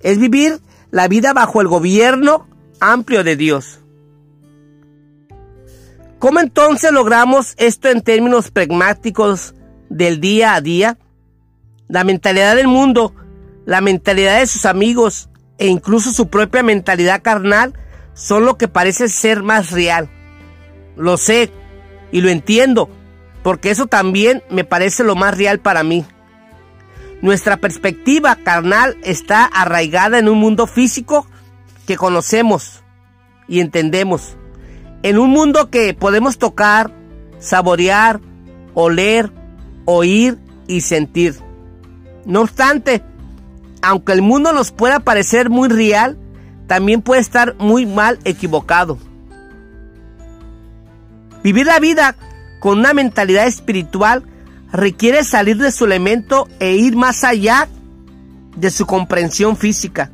Es 0.00 0.18
vivir 0.18 0.60
la 0.90 1.06
vida 1.06 1.34
bajo 1.34 1.60
el 1.60 1.68
gobierno 1.68 2.48
amplio 2.80 3.24
de 3.24 3.36
Dios. 3.36 3.80
¿Cómo 6.18 6.40
entonces 6.40 6.92
logramos 6.92 7.52
esto 7.58 7.90
en 7.90 8.00
términos 8.00 8.50
pragmáticos 8.50 9.54
del 9.90 10.18
día 10.18 10.54
a 10.54 10.62
día? 10.62 10.96
La 11.88 12.04
mentalidad 12.04 12.54
del 12.54 12.68
mundo, 12.68 13.14
la 13.64 13.80
mentalidad 13.80 14.38
de 14.38 14.46
sus 14.46 14.66
amigos 14.66 15.30
e 15.58 15.66
incluso 15.66 16.12
su 16.12 16.28
propia 16.28 16.62
mentalidad 16.62 17.22
carnal 17.22 17.74
son 18.14 18.44
lo 18.44 18.58
que 18.58 18.68
parece 18.68 19.08
ser 19.08 19.42
más 19.42 19.70
real. 19.70 20.10
Lo 20.96 21.16
sé 21.16 21.50
y 22.12 22.20
lo 22.20 22.28
entiendo, 22.28 22.90
porque 23.42 23.70
eso 23.70 23.86
también 23.86 24.42
me 24.50 24.64
parece 24.64 25.02
lo 25.02 25.14
más 25.16 25.36
real 25.36 25.60
para 25.60 25.82
mí. 25.82 26.04
Nuestra 27.22 27.56
perspectiva 27.56 28.36
carnal 28.36 28.96
está 29.02 29.44
arraigada 29.44 30.18
en 30.18 30.28
un 30.28 30.38
mundo 30.38 30.66
físico 30.66 31.26
que 31.86 31.96
conocemos 31.96 32.82
y 33.48 33.60
entendemos. 33.60 34.36
En 35.02 35.18
un 35.18 35.30
mundo 35.30 35.70
que 35.70 35.94
podemos 35.94 36.38
tocar, 36.38 36.92
saborear, 37.38 38.20
oler, 38.74 39.32
oír 39.84 40.38
y 40.66 40.82
sentir. 40.82 41.47
No 42.28 42.42
obstante, 42.42 43.02
aunque 43.80 44.12
el 44.12 44.20
mundo 44.20 44.52
nos 44.52 44.70
pueda 44.70 45.00
parecer 45.00 45.48
muy 45.48 45.70
real, 45.70 46.18
también 46.66 47.00
puede 47.00 47.22
estar 47.22 47.56
muy 47.58 47.86
mal 47.86 48.18
equivocado. 48.24 48.98
Vivir 51.42 51.64
la 51.66 51.80
vida 51.80 52.16
con 52.60 52.80
una 52.80 52.92
mentalidad 52.92 53.46
espiritual 53.46 54.24
requiere 54.70 55.24
salir 55.24 55.56
de 55.56 55.72
su 55.72 55.86
elemento 55.86 56.46
e 56.60 56.74
ir 56.74 56.96
más 56.96 57.24
allá 57.24 57.66
de 58.56 58.70
su 58.70 58.84
comprensión 58.84 59.56
física. 59.56 60.10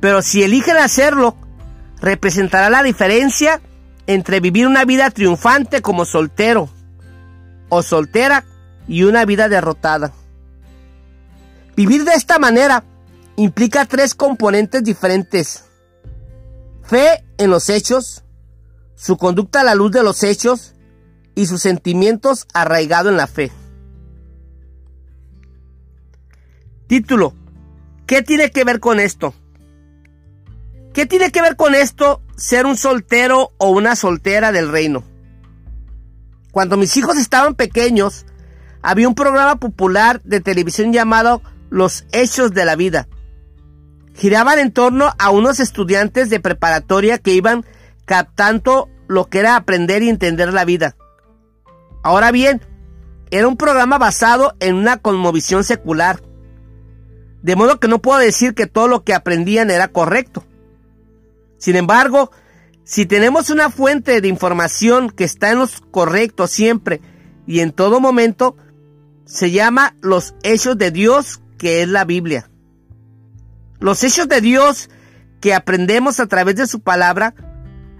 Pero 0.00 0.20
si 0.20 0.42
eligen 0.42 0.76
hacerlo, 0.76 1.34
representará 2.02 2.68
la 2.68 2.82
diferencia 2.82 3.62
entre 4.06 4.40
vivir 4.40 4.66
una 4.66 4.84
vida 4.84 5.08
triunfante 5.10 5.80
como 5.80 6.04
soltero 6.04 6.68
o 7.70 7.82
soltera 7.82 8.44
y 8.86 9.04
una 9.04 9.24
vida 9.24 9.48
derrotada. 9.48 10.12
Vivir 11.76 12.04
de 12.04 12.12
esta 12.12 12.38
manera 12.38 12.84
implica 13.36 13.84
tres 13.84 14.14
componentes 14.14 14.84
diferentes. 14.84 15.64
Fe 16.82 17.24
en 17.38 17.50
los 17.50 17.68
hechos, 17.68 18.24
su 18.94 19.16
conducta 19.16 19.60
a 19.60 19.64
la 19.64 19.74
luz 19.74 19.90
de 19.90 20.02
los 20.02 20.22
hechos 20.22 20.74
y 21.34 21.46
sus 21.46 21.62
sentimientos 21.62 22.46
arraigado 22.52 23.08
en 23.08 23.16
la 23.16 23.26
fe. 23.26 23.50
Título. 26.86 27.34
¿Qué 28.06 28.22
tiene 28.22 28.50
que 28.50 28.64
ver 28.64 28.80
con 28.80 29.00
esto? 29.00 29.34
¿Qué 30.92 31.06
tiene 31.06 31.32
que 31.32 31.42
ver 31.42 31.56
con 31.56 31.74
esto 31.74 32.22
ser 32.36 32.66
un 32.66 32.76
soltero 32.76 33.50
o 33.56 33.70
una 33.70 33.96
soltera 33.96 34.52
del 34.52 34.70
reino? 34.70 35.02
Cuando 36.52 36.76
mis 36.76 36.96
hijos 36.96 37.16
estaban 37.16 37.56
pequeños, 37.56 38.26
había 38.82 39.08
un 39.08 39.14
programa 39.14 39.56
popular 39.56 40.22
de 40.22 40.40
televisión 40.40 40.92
llamado 40.92 41.42
Los 41.74 42.06
Hechos 42.12 42.54
de 42.54 42.64
la 42.64 42.76
Vida. 42.76 43.08
Giraban 44.14 44.60
en 44.60 44.70
torno 44.70 45.12
a 45.18 45.30
unos 45.30 45.58
estudiantes 45.58 46.30
de 46.30 46.38
preparatoria 46.38 47.18
que 47.18 47.32
iban 47.32 47.64
captando 48.04 48.88
lo 49.08 49.24
que 49.24 49.40
era 49.40 49.56
aprender 49.56 50.04
y 50.04 50.08
entender 50.08 50.52
la 50.52 50.64
vida. 50.64 50.94
Ahora 52.04 52.30
bien, 52.30 52.60
era 53.32 53.48
un 53.48 53.56
programa 53.56 53.98
basado 53.98 54.54
en 54.60 54.76
una 54.76 54.98
conmovisión 54.98 55.64
secular. 55.64 56.22
De 57.42 57.56
modo 57.56 57.80
que 57.80 57.88
no 57.88 58.00
puedo 58.00 58.20
decir 58.20 58.54
que 58.54 58.68
todo 58.68 58.86
lo 58.86 59.02
que 59.02 59.12
aprendían 59.12 59.68
era 59.68 59.88
correcto. 59.88 60.44
Sin 61.58 61.74
embargo, 61.74 62.30
si 62.84 63.04
tenemos 63.04 63.50
una 63.50 63.68
fuente 63.68 64.20
de 64.20 64.28
información 64.28 65.10
que 65.10 65.24
está 65.24 65.50
en 65.50 65.58
los 65.58 65.80
correctos 65.90 66.52
siempre 66.52 67.00
y 67.48 67.58
en 67.58 67.72
todo 67.72 67.98
momento, 67.98 68.56
se 69.24 69.50
llama 69.50 69.96
los 70.02 70.36
hechos 70.44 70.78
de 70.78 70.92
Dios, 70.92 71.40
que 71.64 71.80
es 71.80 71.88
la 71.88 72.04
Biblia. 72.04 72.50
Los 73.80 74.04
hechos 74.04 74.28
de 74.28 74.42
Dios 74.42 74.90
que 75.40 75.54
aprendemos 75.54 76.20
a 76.20 76.26
través 76.26 76.56
de 76.56 76.66
su 76.66 76.80
palabra 76.80 77.34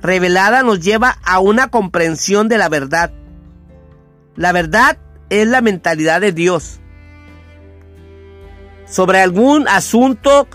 revelada 0.02 0.62
nos 0.62 0.80
lleva 0.80 1.16
a 1.24 1.38
una 1.38 1.68
comprensión 1.68 2.50
de 2.50 2.58
la 2.58 2.68
verdad. 2.68 3.10
La 4.36 4.52
verdad 4.52 4.98
es 5.30 5.48
la 5.48 5.62
mentalidad 5.62 6.20
de 6.20 6.32
Dios. 6.32 6.78
Sobre 8.86 9.22
algún 9.22 9.66
asunto, 9.66 10.46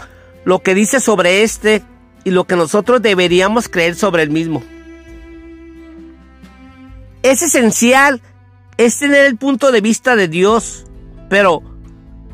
lo 0.46 0.60
que 0.62 0.76
dice 0.76 1.00
sobre 1.00 1.42
este 1.42 1.82
y 2.26 2.30
lo 2.30 2.44
que 2.44 2.56
nosotros 2.56 3.02
deberíamos 3.02 3.70
creer 3.70 3.96
sobre 3.96 4.22
el 4.22 4.30
mismo. 4.30 4.62
Es 7.24 7.42
esencial 7.42 8.22
es 8.78 9.00
tener 9.00 9.26
el 9.26 9.36
punto 9.36 9.72
de 9.72 9.82
vista 9.82 10.16
de 10.16 10.28
Dios, 10.28 10.86
pero 11.28 11.79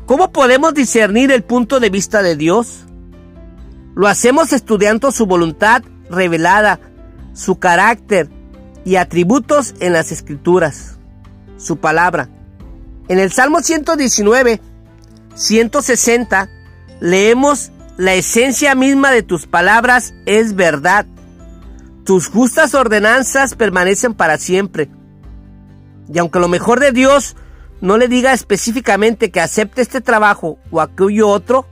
¿cómo 0.06 0.32
podemos 0.32 0.72
discernir 0.74 1.30
el 1.30 1.42
punto 1.42 1.80
de 1.80 1.90
vista 1.90 2.22
de 2.22 2.36
Dios? 2.36 2.84
Lo 3.94 4.08
hacemos 4.08 4.52
estudiando 4.52 5.12
su 5.12 5.26
voluntad 5.26 5.82
revelada 6.08 6.80
su 7.36 7.58
carácter 7.58 8.30
y 8.84 8.96
atributos 8.96 9.74
en 9.80 9.92
las 9.92 10.10
escrituras, 10.10 10.98
su 11.58 11.76
palabra. 11.76 12.28
En 13.08 13.18
el 13.18 13.30
Salmo 13.30 13.60
119, 13.60 14.60
160, 15.34 16.48
leemos, 17.00 17.70
la 17.98 18.14
esencia 18.14 18.74
misma 18.74 19.10
de 19.10 19.22
tus 19.22 19.46
palabras 19.46 20.14
es 20.24 20.54
verdad. 20.54 21.06
Tus 22.04 22.28
justas 22.28 22.74
ordenanzas 22.74 23.54
permanecen 23.54 24.14
para 24.14 24.38
siempre. 24.38 24.88
Y 26.12 26.18
aunque 26.18 26.38
lo 26.38 26.48
mejor 26.48 26.80
de 26.80 26.92
Dios 26.92 27.36
no 27.80 27.98
le 27.98 28.08
diga 28.08 28.32
específicamente 28.32 29.30
que 29.30 29.40
acepte 29.40 29.82
este 29.82 30.00
trabajo 30.00 30.58
o 30.70 30.80
aquello 30.80 31.28
otro, 31.28 31.66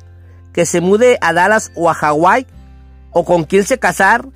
que 0.52 0.66
se 0.66 0.80
mude 0.80 1.18
a 1.20 1.32
Dallas 1.32 1.72
o 1.74 1.90
a 1.90 1.94
Hawái, 1.94 2.46
o 3.10 3.24
con 3.24 3.44
quién 3.44 3.64
se 3.64 3.78
casar, 3.78 4.26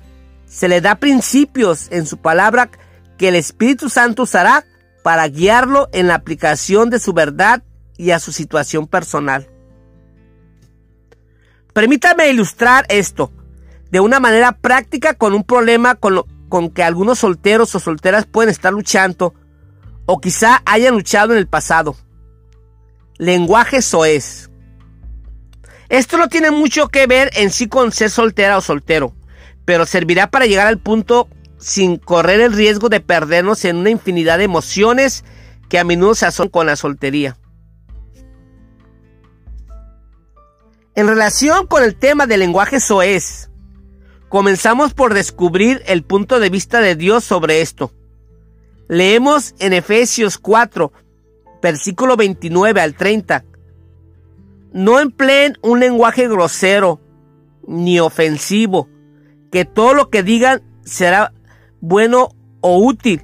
se 0.45 0.67
le 0.67 0.81
da 0.81 0.95
principios 0.95 1.87
en 1.91 2.05
su 2.05 2.17
palabra 2.17 2.69
que 3.17 3.27
el 3.27 3.35
Espíritu 3.35 3.89
Santo 3.89 4.23
usará 4.23 4.65
para 5.03 5.27
guiarlo 5.27 5.89
en 5.91 6.07
la 6.07 6.15
aplicación 6.15 6.89
de 6.89 6.99
su 6.99 7.13
verdad 7.13 7.63
y 7.97 8.11
a 8.11 8.19
su 8.19 8.31
situación 8.31 8.87
personal. 8.87 9.47
Permítame 11.73 12.29
ilustrar 12.29 12.85
esto 12.89 13.31
de 13.91 13.99
una 13.99 14.19
manera 14.19 14.53
práctica 14.53 15.13
con 15.13 15.33
un 15.33 15.43
problema 15.43 15.95
con, 15.95 16.23
con 16.47 16.69
que 16.69 16.83
algunos 16.83 17.19
solteros 17.19 17.75
o 17.75 17.79
solteras 17.79 18.25
pueden 18.25 18.49
estar 18.49 18.73
luchando 18.73 19.33
o 20.11 20.19
quizá 20.19 20.61
hayan 20.65 20.95
luchado 20.95 21.33
en 21.33 21.39
el 21.39 21.47
pasado. 21.47 21.95
Lenguaje 23.17 23.81
soez. 23.81 24.49
Esto 25.89 26.17
no 26.17 26.29
tiene 26.29 26.51
mucho 26.51 26.87
que 26.87 27.07
ver 27.07 27.29
en 27.35 27.51
sí 27.51 27.67
con 27.67 27.91
ser 27.91 28.09
soltera 28.09 28.57
o 28.57 28.61
soltero 28.61 29.13
pero 29.69 29.85
servirá 29.85 30.31
para 30.31 30.47
llegar 30.47 30.65
al 30.65 30.79
punto 30.79 31.29
sin 31.59 31.97
correr 31.97 32.41
el 32.41 32.53
riesgo 32.53 32.89
de 32.89 33.01
perdernos 33.01 33.65
en 33.65 33.75
una 33.75 33.91
infinidad 33.91 34.39
de 34.39 34.45
emociones 34.45 35.23
que 35.69 35.77
a 35.77 35.83
menudo 35.83 36.15
se 36.15 36.25
asocian 36.25 36.49
con 36.49 36.65
la 36.65 36.75
soltería. 36.75 37.37
En 40.95 41.07
relación 41.07 41.67
con 41.67 41.83
el 41.83 41.95
tema 41.95 42.25
del 42.25 42.39
lenguaje 42.39 42.79
soez, 42.79 43.51
comenzamos 44.27 44.95
por 44.95 45.13
descubrir 45.13 45.83
el 45.85 46.01
punto 46.01 46.39
de 46.39 46.49
vista 46.49 46.81
de 46.81 46.95
Dios 46.95 47.23
sobre 47.23 47.61
esto. 47.61 47.93
Leemos 48.89 49.53
en 49.59 49.73
Efesios 49.73 50.39
4, 50.39 50.91
versículo 51.61 52.17
29 52.17 52.81
al 52.81 52.95
30. 52.95 53.45
No 54.73 54.99
empleen 54.99 55.57
un 55.61 55.79
lenguaje 55.79 56.27
grosero 56.27 56.99
ni 57.67 57.99
ofensivo 57.99 58.89
que 59.51 59.63
todo 59.63 59.93
lo 59.93 60.09
que 60.09 60.23
digan 60.23 60.63
será 60.83 61.33
bueno 61.81 62.29
o 62.61 62.79
útil, 62.79 63.21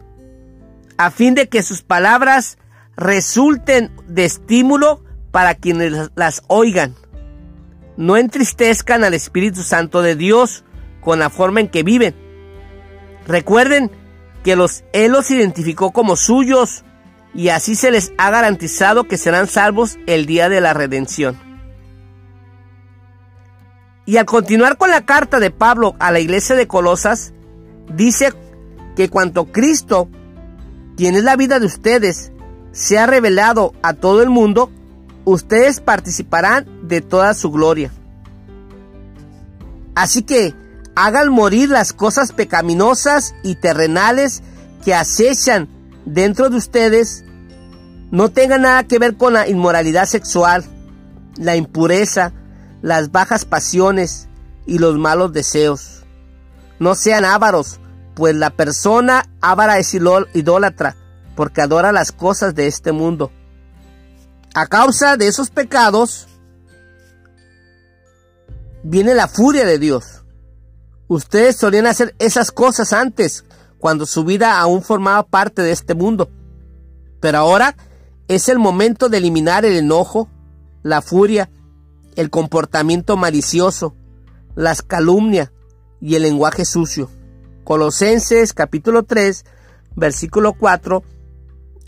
a 0.97 1.09
fin 1.09 1.33
de 1.33 1.49
que 1.49 1.63
sus 1.63 1.81
palabras 1.81 2.59
resulten 2.95 3.91
de 4.07 4.25
estímulo 4.25 5.03
para 5.31 5.55
quienes 5.55 6.11
las 6.13 6.43
oigan. 6.47 6.93
No 7.97 8.17
entristezcan 8.17 9.03
al 9.03 9.15
Espíritu 9.15 9.63
Santo 9.63 10.03
de 10.03 10.15
Dios 10.15 10.63
con 11.01 11.17
la 11.17 11.31
forma 11.31 11.59
en 11.59 11.69
que 11.69 11.81
viven. 11.81 12.13
Recuerden 13.25 13.89
que 14.45 14.55
los, 14.55 14.83
Él 14.93 15.11
los 15.11 15.31
identificó 15.31 15.91
como 15.91 16.15
suyos 16.15 16.85
y 17.33 17.49
así 17.49 17.75
se 17.75 17.89
les 17.89 18.13
ha 18.19 18.29
garantizado 18.29 19.05
que 19.05 19.17
serán 19.17 19.47
salvos 19.47 19.97
el 20.05 20.27
día 20.27 20.49
de 20.49 20.61
la 20.61 20.75
redención. 20.75 21.35
Y 24.05 24.17
al 24.17 24.25
continuar 24.25 24.77
con 24.77 24.91
la 24.91 25.03
carta 25.03 25.39
de 25.39 25.49
Pablo 25.49 25.95
a 25.97 26.11
la 26.11 26.19
iglesia 26.19 26.55
de 26.55 26.67
Colosas, 26.67 27.33
dice 27.91 28.33
que 28.95 29.09
cuanto 29.09 29.51
Cristo, 29.51 30.09
quien 30.95 31.15
es 31.15 31.23
la 31.23 31.35
vida 31.37 31.59
de 31.59 31.65
ustedes, 31.65 32.31
se 32.71 32.99
ha 32.99 33.07
revelado 33.07 33.73
a 33.81 33.93
todo 33.93 34.21
el 34.21 34.29
mundo, 34.29 34.69
ustedes 35.23 35.79
participarán 35.79 36.87
de 36.87 37.01
toda 37.01 37.33
su 37.33 37.49
gloria. 37.49 37.91
Así 39.95 40.21
que 40.21 40.53
hagan 40.95 41.29
morir 41.29 41.69
las 41.69 41.93
cosas 41.93 42.31
pecaminosas 42.31 43.35
y 43.43 43.55
terrenales 43.55 44.41
que 44.83 44.93
acechan 44.93 45.67
dentro 46.05 46.49
de 46.49 46.57
ustedes. 46.57 47.23
No 48.11 48.29
tengan 48.29 48.61
nada 48.61 48.83
que 48.83 48.99
ver 48.99 49.17
con 49.17 49.33
la 49.33 49.47
inmoralidad 49.47 50.05
sexual, 50.05 50.63
la 51.37 51.55
impureza, 51.55 52.33
las 52.81 53.11
bajas 53.11 53.45
pasiones 53.45 54.29
y 54.65 54.77
los 54.77 54.97
malos 54.97 55.33
deseos. 55.33 56.03
No 56.79 56.95
sean 56.95 57.25
ávaros, 57.25 57.79
pues 58.15 58.35
la 58.35 58.51
persona 58.51 59.25
ávara 59.41 59.79
es 59.79 59.93
idólatra, 59.93 60.95
porque 61.35 61.61
adora 61.61 61.91
las 61.91 62.11
cosas 62.11 62.55
de 62.55 62.67
este 62.67 62.91
mundo. 62.91 63.31
A 64.53 64.67
causa 64.67 65.17
de 65.17 65.27
esos 65.27 65.49
pecados, 65.49 66.27
viene 68.83 69.13
la 69.13 69.27
furia 69.27 69.65
de 69.65 69.79
Dios. 69.79 70.24
Ustedes 71.07 71.55
solían 71.55 71.85
hacer 71.87 72.15
esas 72.19 72.51
cosas 72.51 72.93
antes, 72.93 73.45
cuando 73.79 74.05
su 74.05 74.23
vida 74.23 74.59
aún 74.59 74.81
formaba 74.81 75.23
parte 75.23 75.61
de 75.61 75.71
este 75.71 75.93
mundo. 75.93 76.29
Pero 77.19 77.37
ahora 77.37 77.75
es 78.27 78.49
el 78.49 78.57
momento 78.57 79.09
de 79.09 79.17
eliminar 79.17 79.65
el 79.65 79.77
enojo, 79.77 80.29
la 80.81 81.01
furia, 81.01 81.49
el 82.15 82.29
comportamiento 82.29 83.17
malicioso, 83.17 83.95
las 84.55 84.81
calumnias 84.81 85.51
y 86.01 86.15
el 86.15 86.23
lenguaje 86.23 86.65
sucio. 86.65 87.09
Colosenses 87.63 88.53
capítulo 88.53 89.03
3, 89.03 89.45
versículo 89.95 90.53
4 90.53 91.03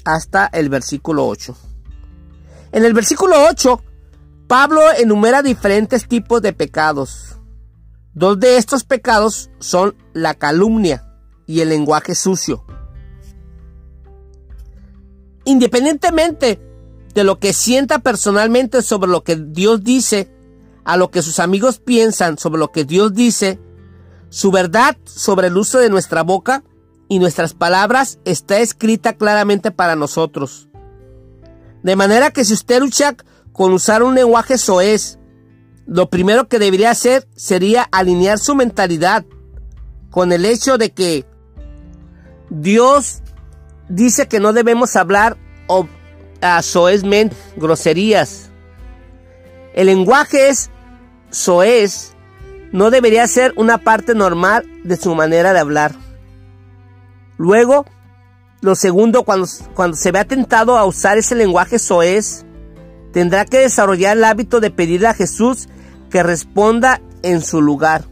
hasta 0.06 0.46
el 0.48 0.70
versículo 0.70 1.28
8. 1.28 1.56
En 2.72 2.86
el 2.86 2.94
versículo 2.94 3.36
8, 3.50 3.82
Pablo 4.48 4.82
enumera 4.98 5.42
diferentes 5.42 6.08
tipos 6.08 6.42
de 6.42 6.54
pecados. 6.54 7.37
Dos 8.18 8.40
de 8.40 8.58
estos 8.58 8.84
pecados 8.84 9.52
son 9.60 9.96
la 10.12 10.34
calumnia 10.34 11.08
y 11.46 11.60
el 11.60 11.70
lenguaje 11.70 12.16
sucio. 12.16 12.66
Independientemente 15.46 16.60
de 17.14 17.24
lo 17.24 17.38
que 17.38 17.54
sienta 17.54 18.00
personalmente 18.00 18.82
sobre 18.82 19.12
lo 19.12 19.24
que 19.24 19.36
Dios 19.36 19.84
dice, 19.84 20.34
a 20.84 20.98
lo 20.98 21.12
que 21.12 21.22
sus 21.22 21.40
amigos 21.40 21.78
piensan 21.78 22.40
sobre 22.40 22.58
lo 22.58 22.72
que 22.72 22.86
Dios 22.86 23.14
dice, 23.14 23.60
su 24.30 24.50
verdad 24.50 24.98
sobre 25.04 25.50
el 25.50 25.58
uso 25.58 25.78
de 25.78 25.92
nuestra 25.92 26.24
boca 26.24 26.64
y 27.08 27.20
nuestras 27.20 27.54
palabras 27.54 28.18
está 28.26 28.58
escrita 28.58 29.14
claramente 29.14 29.70
para 29.70 29.96
nosotros. 29.96 30.70
De 31.84 31.96
manera 31.96 32.32
que 32.32 32.46
si 32.46 32.56
usted 32.56 32.80
lucha 32.80 33.16
con 33.54 33.74
usar 33.74 34.02
un 34.02 34.16
lenguaje 34.16 34.58
soez, 34.58 35.20
lo 35.88 36.10
primero 36.10 36.50
que 36.50 36.60
debería 36.60 36.92
hacer 36.92 37.28
sería 37.36 37.88
alinear 37.92 38.38
su 38.40 38.56
mentalidad 38.56 39.26
con 40.12 40.34
el 40.34 40.46
hecho 40.46 40.78
de 40.78 40.92
que 40.92 41.26
Dios 42.50 43.22
dice 43.88 44.28
que 44.28 44.42
no 44.42 44.52
debemos 44.52 44.96
hablar 44.98 45.38
a 46.42 46.62
groserías. 47.56 48.50
El 49.74 49.88
lenguaje 49.88 50.50
es 50.50 50.70
soez, 51.30 52.14
no 52.74 52.92
debería 52.92 53.26
ser 53.28 53.54
una 53.56 53.78
parte 53.78 54.14
normal 54.14 54.66
de 54.84 54.98
su 54.98 55.16
manera 55.16 55.54
de 55.54 55.60
hablar. 55.60 55.96
Luego, 57.38 57.86
lo 58.60 58.76
segundo, 58.76 59.24
cuando, 59.24 59.48
cuando 59.74 59.96
se 59.96 60.12
ve 60.12 60.20
atentado 60.20 60.78
a 60.78 60.86
usar 60.86 61.18
ese 61.18 61.36
lenguaje 61.36 61.80
soez, 61.80 62.46
tendrá 63.14 63.46
que 63.46 63.60
desarrollar 63.60 64.18
el 64.18 64.24
hábito 64.26 64.60
de 64.60 64.72
pedirle 64.72 65.08
a 65.08 65.14
Jesús 65.14 65.70
que 66.10 66.24
responda 66.24 67.02
en 67.24 67.42
su 67.42 67.62
lugar. 67.62 68.06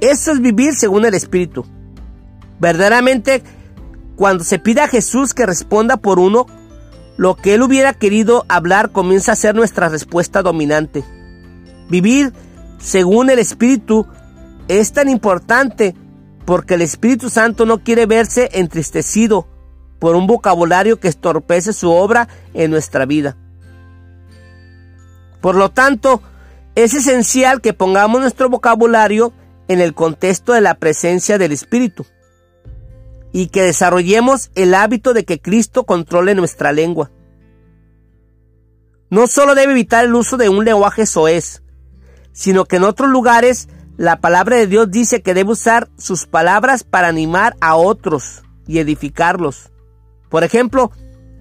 Eso 0.00 0.32
es 0.32 0.40
vivir 0.40 0.74
según 0.74 1.04
el 1.04 1.14
Espíritu. 1.14 1.64
Verdaderamente, 2.58 3.42
cuando 4.16 4.44
se 4.44 4.58
pide 4.58 4.80
a 4.82 4.88
Jesús 4.88 5.34
que 5.34 5.46
responda 5.46 5.96
por 5.96 6.18
uno, 6.18 6.46
lo 7.16 7.36
que 7.36 7.54
Él 7.54 7.62
hubiera 7.62 7.92
querido 7.92 8.44
hablar 8.48 8.92
comienza 8.92 9.32
a 9.32 9.36
ser 9.36 9.54
nuestra 9.54 9.88
respuesta 9.88 10.42
dominante. 10.42 11.04
Vivir 11.88 12.32
según 12.78 13.30
el 13.30 13.38
Espíritu 13.38 14.06
es 14.68 14.92
tan 14.92 15.08
importante 15.08 15.94
porque 16.44 16.74
el 16.74 16.82
Espíritu 16.82 17.28
Santo 17.28 17.66
no 17.66 17.84
quiere 17.84 18.06
verse 18.06 18.48
entristecido 18.52 19.46
por 19.98 20.16
un 20.16 20.26
vocabulario 20.26 20.98
que 20.98 21.08
estorpece 21.08 21.72
su 21.72 21.90
obra 21.90 22.28
en 22.54 22.70
nuestra 22.70 23.04
vida. 23.04 23.36
Por 25.40 25.54
lo 25.54 25.70
tanto, 25.70 26.22
es 26.74 26.94
esencial 26.94 27.60
que 27.60 27.72
pongamos 27.72 28.20
nuestro 28.20 28.48
vocabulario 28.48 29.32
en 29.68 29.80
el 29.80 29.94
contexto 29.94 30.52
de 30.52 30.60
la 30.60 30.74
presencia 30.74 31.38
del 31.38 31.52
Espíritu 31.52 32.06
y 33.32 33.48
que 33.48 33.62
desarrollemos 33.62 34.50
el 34.54 34.74
hábito 34.74 35.14
de 35.14 35.24
que 35.24 35.40
Cristo 35.40 35.84
controle 35.84 36.34
nuestra 36.34 36.72
lengua. 36.72 37.10
No 39.08 39.26
solo 39.26 39.54
debe 39.54 39.72
evitar 39.72 40.04
el 40.04 40.14
uso 40.14 40.36
de 40.36 40.48
un 40.48 40.64
lenguaje 40.64 41.06
soez, 41.06 41.62
sino 42.32 42.64
que 42.64 42.76
en 42.76 42.84
otros 42.84 43.10
lugares 43.10 43.68
la 43.96 44.20
palabra 44.20 44.56
de 44.56 44.66
Dios 44.66 44.90
dice 44.90 45.20
que 45.20 45.34
debe 45.34 45.52
usar 45.52 45.90
sus 45.98 46.26
palabras 46.26 46.84
para 46.84 47.08
animar 47.08 47.56
a 47.60 47.76
otros 47.76 48.42
y 48.66 48.78
edificarlos. 48.78 49.70
Por 50.28 50.44
ejemplo, 50.44 50.92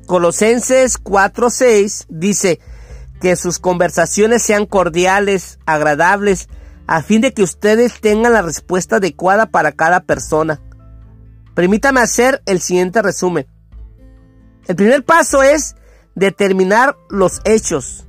Colosenses 0.07 0.97
4:6 1.01 2.05
dice 2.09 2.59
que 3.19 3.35
sus 3.35 3.59
conversaciones 3.59 4.41
sean 4.41 4.65
cordiales, 4.65 5.59
agradables, 5.65 6.49
a 6.87 7.01
fin 7.03 7.21
de 7.21 7.33
que 7.33 7.43
ustedes 7.43 7.99
tengan 8.01 8.33
la 8.33 8.41
respuesta 8.41 8.95
adecuada 8.95 9.47
para 9.47 9.71
cada 9.71 10.01
persona. 10.01 10.61
Permítame 11.53 11.99
hacer 12.01 12.41
el 12.45 12.61
siguiente 12.61 13.01
resumen. 13.01 13.47
El 14.67 14.75
primer 14.75 15.03
paso 15.03 15.43
es 15.43 15.75
determinar 16.15 16.97
los 17.09 17.41
hechos, 17.43 18.07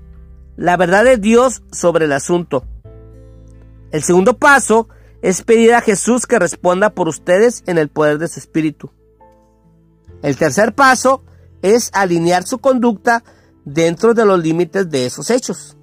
la 0.56 0.76
verdad 0.76 1.04
de 1.04 1.16
Dios 1.16 1.62
sobre 1.72 2.04
el 2.06 2.12
asunto. 2.12 2.64
El 3.90 4.02
segundo 4.02 4.38
paso 4.38 4.88
es 5.22 5.42
pedir 5.42 5.74
a 5.74 5.80
Jesús 5.80 6.26
que 6.26 6.38
responda 6.38 6.90
por 6.90 7.08
ustedes 7.08 7.62
en 7.66 7.78
el 7.78 7.88
poder 7.88 8.18
de 8.18 8.28
su 8.28 8.38
Espíritu. 8.38 8.92
El 10.22 10.36
tercer 10.36 10.74
paso 10.74 11.24
es 11.62 11.90
alinear 11.92 12.44
su 12.44 12.58
conducta 12.58 13.24
dentro 13.64 14.14
de 14.14 14.24
los 14.24 14.40
límites 14.40 14.90
de 14.90 15.06
esos 15.06 15.30
hechos. 15.30 15.76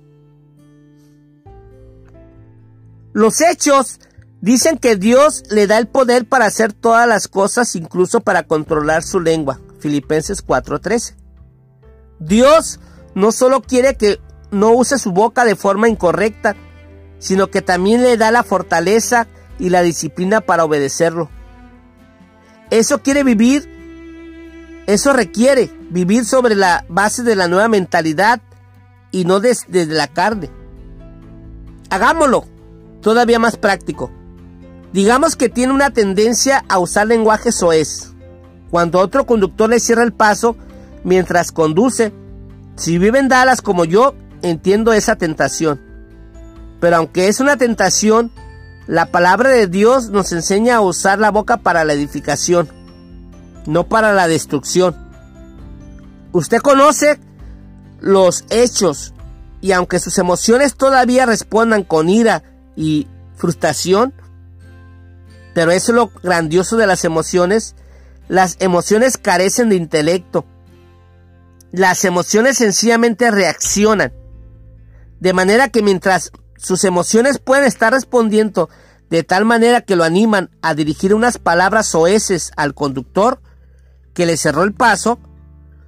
Los 3.14 3.42
hechos 3.42 4.00
dicen 4.42 4.78
que 4.78 4.96
Dios 4.96 5.44
le 5.50 5.68
da 5.68 5.78
el 5.78 5.88
poder 5.88 6.28
para 6.28 6.46
hacer 6.46 6.74
todas 6.74 7.08
las 7.08 7.28
cosas, 7.28 7.76
incluso 7.76 8.22
para 8.22 8.44
controlar 8.44 9.04
su 9.04 9.20
lengua. 9.20 9.60
Filipenses 9.80 10.42
4:13. 10.46 11.16
Dios 12.20 12.80
no 13.16 13.32
solo 13.32 13.62
quiere 13.62 13.96
que 13.96 14.20
no 14.52 14.72
use 14.72 15.00
su 15.00 15.12
boca 15.12 15.46
de 15.46 15.56
forma 15.56 15.90
incorrecta, 15.90 16.56
sino 17.20 17.48
que 17.48 17.62
también 17.62 18.04
le 18.04 18.18
da 18.18 18.32
la 18.32 18.44
fortaleza 18.44 19.28
y 19.60 19.70
la 19.70 19.82
disciplina 19.82 20.42
para 20.42 20.66
obedecerlo. 20.66 21.30
Eso 22.70 23.02
quiere 23.02 23.24
vivir, 23.24 23.68
eso 24.88 25.12
requiere 25.12 25.70
vivir 25.90 26.26
sobre 26.26 26.56
la 26.56 26.86
base 26.88 27.22
de 27.22 27.36
la 27.36 27.50
nueva 27.50 27.68
mentalidad 27.68 28.42
y 29.12 29.26
no 29.26 29.42
desde 29.42 29.86
la 29.86 30.08
carne. 30.08 30.50
Hagámoslo 31.90 32.46
todavía 33.02 33.38
más 33.38 33.58
práctico. 33.58 34.10
Digamos 34.94 35.36
que 35.36 35.50
tiene 35.50 35.74
una 35.74 35.90
tendencia 35.90 36.64
a 36.70 36.80
usar 36.80 37.08
lenguaje 37.08 37.52
soez. 37.52 38.14
Cuando 38.72 39.00
otro 39.00 39.26
conductor 39.26 39.70
le 39.70 39.82
cierra 39.82 40.04
el 40.04 40.14
paso 40.14 40.56
mientras 41.04 41.52
conduce, 41.52 42.14
si 42.78 42.98
vive 42.98 43.20
en 43.20 43.28
Dallas 43.28 43.62
como 43.62 43.84
yo, 43.84 44.16
entiendo 44.42 44.94
esa 44.94 45.18
tentación. 45.18 45.82
Pero 46.80 46.96
aunque 46.96 47.28
es 47.28 47.42
una 47.42 47.58
tentación, 47.58 48.32
la 48.88 49.08
palabra 49.08 49.50
de 49.50 49.68
Dios 49.68 50.12
nos 50.12 50.32
enseña 50.32 50.78
a 50.78 50.82
usar 50.82 51.20
la 51.20 51.32
boca 51.32 51.58
para 51.58 51.84
la 51.84 51.92
edificación, 51.92 52.70
no 53.68 53.88
para 53.88 54.14
la 54.14 54.28
destrucción. 54.28 54.96
Usted 56.32 56.60
conoce 56.60 57.20
los 58.00 58.46
hechos 58.50 59.14
y 59.62 59.74
aunque 59.74 60.00
sus 60.00 60.18
emociones 60.18 60.76
todavía 60.76 61.26
respondan 61.26 61.84
con 61.84 62.10
ira 62.10 62.44
y 62.76 63.08
frustración, 63.36 64.14
pero 65.54 65.72
eso 65.72 65.92
es 65.92 65.96
lo 65.96 66.12
grandioso 66.24 66.78
de 66.78 66.88
las 66.88 67.04
emociones, 67.04 67.76
las 68.28 68.58
emociones 68.60 69.18
carecen 69.18 69.70
de 69.70 69.76
intelecto. 69.76 70.46
Las 71.72 72.06
emociones 72.06 72.58
sencillamente 72.58 73.30
reaccionan. 73.32 74.14
De 75.20 75.34
manera 75.34 75.70
que 75.70 75.82
mientras 75.82 76.32
sus 76.58 76.84
emociones 76.84 77.40
pueden 77.40 77.66
estar 77.66 77.92
respondiendo 77.94 78.70
de 79.10 79.24
tal 79.24 79.46
manera 79.46 79.82
que 79.82 79.96
lo 79.96 80.04
animan 80.04 80.50
a 80.62 80.76
dirigir 80.76 81.14
unas 81.14 81.38
palabras 81.38 81.96
oeces 81.96 82.52
al 82.56 82.74
conductor 82.74 83.42
que 84.18 84.26
le 84.26 84.36
cerró 84.36 84.64
el 84.64 84.74
paso, 84.74 85.20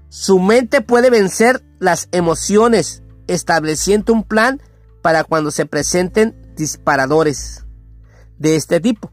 su 0.09 0.37
mente 0.37 0.81
puede 0.81 1.09
vencer 1.09 1.63
las 1.79 2.09
emociones 2.11 3.01
estableciendo 3.25 4.13
un 4.13 4.23
plan 4.23 4.61
para 5.01 5.23
cuando 5.23 5.49
se 5.49 5.65
presenten 5.65 6.39
disparadores 6.55 7.65
de 8.37 8.55
este 8.55 8.79
tipo. 8.81 9.11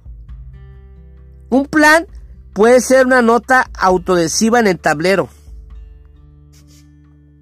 Un 1.48 1.64
plan 1.64 2.06
puede 2.52 2.82
ser 2.82 3.06
una 3.06 3.22
nota 3.22 3.70
autodesiva 3.72 4.60
en 4.60 4.66
el 4.66 4.78
tablero 4.78 5.30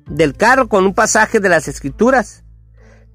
del 0.07 0.37
carro 0.37 0.69
con 0.69 0.87
un 0.87 0.95
pasaje 0.95 1.41
de 1.41 1.49
las 1.49 1.67
escrituras 1.67 2.45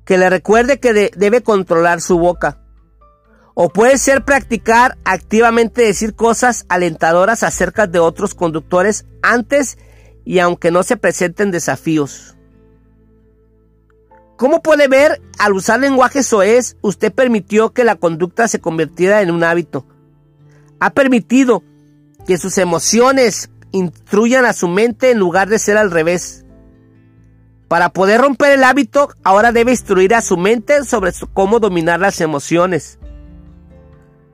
que 0.04 0.18
le 0.18 0.30
recuerde 0.30 0.82
que 0.82 1.14
debe 1.16 1.44
controlar 1.44 2.02
su 2.02 2.20
boca. 2.20 2.62
O 3.62 3.68
puede 3.68 3.98
ser 3.98 4.24
practicar 4.24 4.98
activamente 5.04 5.82
decir 5.82 6.16
cosas 6.16 6.66
alentadoras 6.70 7.44
acerca 7.44 7.88
de 7.88 8.00
otros 8.00 8.34
conductores 8.34 9.06
antes 9.22 9.78
y 10.24 10.40
aunque 10.40 10.72
no 10.72 10.82
se 10.82 10.96
presenten 10.96 11.52
desafíos. 11.52 12.38
¿Cómo 14.38 14.62
puede 14.62 14.88
ver, 14.88 15.22
al 15.40 15.52
usar 15.52 15.82
lenguaje 15.82 16.24
soez, 16.24 16.78
usted 16.80 17.12
permitió 17.12 17.74
que 17.74 17.84
la 17.84 17.98
conducta 17.98 18.48
se 18.48 18.62
convirtiera 18.62 19.22
en 19.22 19.30
un 19.30 19.44
hábito? 19.44 19.86
Ha 20.80 20.92
permitido 20.92 21.62
que 22.26 22.38
sus 22.38 22.58
emociones 22.60 23.50
instruyan 23.72 24.46
a 24.46 24.54
su 24.54 24.70
mente 24.70 25.12
en 25.12 25.20
lugar 25.20 25.50
de 25.50 25.60
ser 25.60 25.76
al 25.76 25.92
revés. 25.92 26.46
Para 27.68 27.90
poder 27.90 28.22
romper 28.22 28.54
el 28.54 28.64
hábito, 28.64 29.10
ahora 29.26 29.52
debe 29.52 29.72
instruir 29.72 30.16
a 30.16 30.22
su 30.22 30.38
mente 30.38 30.86
sobre 30.86 31.12
cómo 31.34 31.60
dominar 31.60 32.00
las 32.00 32.22
emociones. 32.22 32.99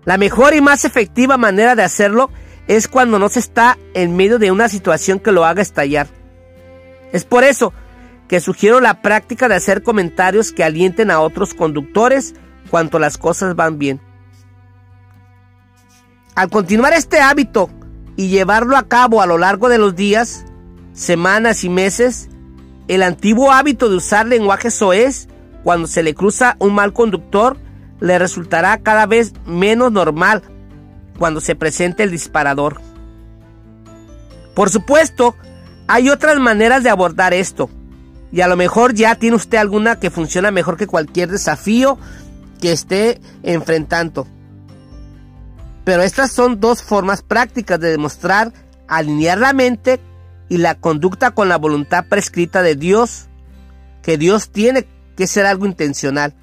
La 0.06 0.18
mejor 0.18 0.54
y 0.54 0.62
más 0.62 0.86
efectiva 0.86 1.38
manera 1.38 1.76
de 1.76 1.84
hacerlo 1.84 2.30
es 2.68 2.88
cuando 2.88 3.20
no 3.20 3.28
se 3.30 3.40
está 3.40 3.78
en 3.94 4.16
medio 4.16 4.40
de 4.40 4.52
una 4.52 4.70
situación 4.70 5.20
que 5.20 5.32
lo 5.32 5.46
haga 5.46 5.62
estallar. 5.62 6.08
Es 7.12 7.26
por 7.26 7.44
eso 7.44 7.74
que 8.28 8.40
sugiero 8.40 8.80
la 8.80 9.02
práctica 9.02 9.48
de 9.48 9.56
hacer 9.56 9.84
comentarios 9.84 10.52
que 10.52 10.64
alienten 10.64 11.12
a 11.12 11.20
otros 11.20 11.54
conductores 11.54 12.36
cuanto 12.70 13.00
las 13.00 13.18
cosas 13.18 13.56
van 13.56 13.78
bien. 13.78 14.00
Al 16.36 16.50
continuar 16.50 16.94
este 16.94 17.20
hábito 17.20 17.70
y 18.16 18.30
llevarlo 18.30 18.78
a 18.78 18.88
cabo 18.88 19.22
a 19.22 19.26
lo 19.26 19.38
largo 19.38 19.70
de 19.70 19.78
los 19.78 19.96
días, 19.96 20.46
semanas 20.94 21.64
y 21.64 21.70
meses, 21.70 22.30
el 22.88 23.04
antiguo 23.04 23.52
hábito 23.52 23.90
de 23.90 23.96
usar 23.96 24.28
lenguaje 24.28 24.70
soez 24.70 25.28
cuando 25.64 25.88
se 25.88 26.04
le 26.04 26.14
cruza 26.14 26.58
un 26.60 26.76
mal 26.76 26.94
conductor 26.94 27.58
le 28.00 28.20
resultará 28.20 28.78
cada 28.80 29.06
vez 29.06 29.34
menos 29.46 29.92
normal 29.92 30.44
cuando 31.18 31.42
se 31.42 31.56
presente 31.56 32.04
el 32.04 32.12
disparador. 32.12 32.82
Por 34.54 34.70
supuesto, 34.70 35.36
hay 35.88 36.10
otras 36.10 36.40
maneras 36.40 36.84
de 36.84 36.90
abordar 36.90 37.34
esto. 37.34 37.70
Y 38.32 38.42
a 38.42 38.48
lo 38.48 38.58
mejor 38.58 38.94
ya 38.94 39.16
tiene 39.16 39.36
usted 39.36 39.58
alguna 39.58 40.00
que 40.00 40.10
funciona 40.10 40.52
mejor 40.52 40.78
que 40.78 40.88
cualquier 40.88 41.30
desafío 41.30 41.98
que 42.60 42.72
esté 42.72 43.22
enfrentando. 43.44 44.28
Pero 45.84 46.02
estas 46.02 46.32
son 46.32 46.60
dos 46.60 46.82
formas 46.82 47.22
prácticas 47.22 47.80
de 47.80 47.92
demostrar 47.92 48.52
alinear 48.88 49.38
la 49.38 49.54
mente 49.54 50.00
y 50.50 50.58
la 50.58 50.76
conducta 50.76 51.32
con 51.32 51.50
la 51.50 51.58
voluntad 51.58 52.06
prescrita 52.08 52.62
de 52.62 52.76
Dios, 52.76 53.28
que 54.02 54.18
Dios 54.18 54.50
tiene 54.50 54.88
que 55.16 55.28
ser 55.28 55.46
algo 55.46 55.66
intencional. 55.66 56.34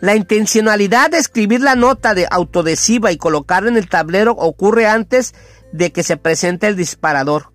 La 0.00 0.14
intencionalidad 0.14 1.10
de 1.10 1.18
escribir 1.18 1.60
la 1.60 1.74
nota 1.74 2.14
de 2.14 2.26
autodesiva 2.30 3.12
y 3.12 3.16
colocarla 3.16 3.70
en 3.70 3.76
el 3.76 3.88
tablero 3.88 4.32
ocurre 4.32 4.86
antes 4.86 5.34
de 5.72 5.90
que 5.92 6.02
se 6.02 6.16
presente 6.16 6.66
el 6.66 6.76
disparador. 6.76 7.52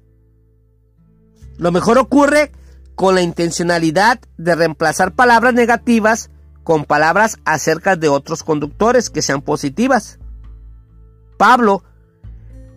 Lo 1.58 1.72
mejor 1.72 1.98
ocurre 2.00 2.52
con 2.96 3.16
la 3.16 3.22
intencionalidad 3.22 4.20
de 4.38 4.56
reemplazar 4.56 5.14
palabras 5.14 5.54
negativas 5.54 6.32
con 6.64 6.86
palabras 6.86 7.38
acerca 7.46 7.96
de 7.96 8.08
otros 8.08 8.44
conductores 8.44 9.10
que 9.10 9.22
sean 9.22 9.42
positivas. 9.42 10.20
Pablo 11.38 11.84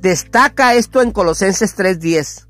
destaca 0.00 0.74
esto 0.74 1.02
en 1.02 1.10
Colosenses 1.10 1.74
3:10, 1.76 2.48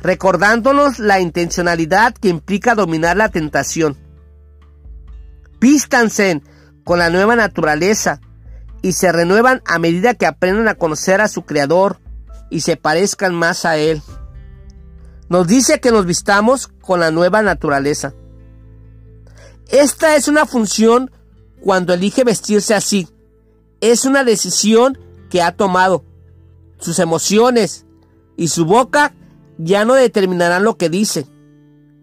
recordándonos 0.00 0.98
la 0.98 1.20
intencionalidad 1.20 2.14
que 2.14 2.28
implica 2.28 2.74
dominar 2.74 3.16
la 3.16 3.28
tentación. 3.28 3.96
Vístanse 5.62 6.42
con 6.82 6.98
la 6.98 7.08
nueva 7.08 7.36
naturaleza 7.36 8.20
y 8.82 8.94
se 8.94 9.12
renuevan 9.12 9.62
a 9.64 9.78
medida 9.78 10.14
que 10.14 10.26
aprendan 10.26 10.66
a 10.66 10.74
conocer 10.74 11.20
a 11.20 11.28
su 11.28 11.42
Creador 11.42 12.00
y 12.50 12.62
se 12.62 12.76
parezcan 12.76 13.32
más 13.32 13.64
a 13.64 13.76
Él. 13.76 14.02
Nos 15.28 15.46
dice 15.46 15.78
que 15.78 15.92
nos 15.92 16.04
vistamos 16.04 16.66
con 16.66 16.98
la 16.98 17.12
nueva 17.12 17.42
naturaleza. 17.42 18.12
Esta 19.68 20.16
es 20.16 20.26
una 20.26 20.46
función 20.46 21.12
cuando 21.60 21.94
elige 21.94 22.24
vestirse 22.24 22.74
así. 22.74 23.08
Es 23.80 24.04
una 24.04 24.24
decisión 24.24 24.98
que 25.30 25.42
ha 25.42 25.52
tomado. 25.52 26.04
Sus 26.80 26.98
emociones 26.98 27.86
y 28.36 28.48
su 28.48 28.64
boca 28.64 29.14
ya 29.58 29.84
no 29.84 29.94
determinarán 29.94 30.64
lo 30.64 30.76
que 30.76 30.88
dice. 30.88 31.28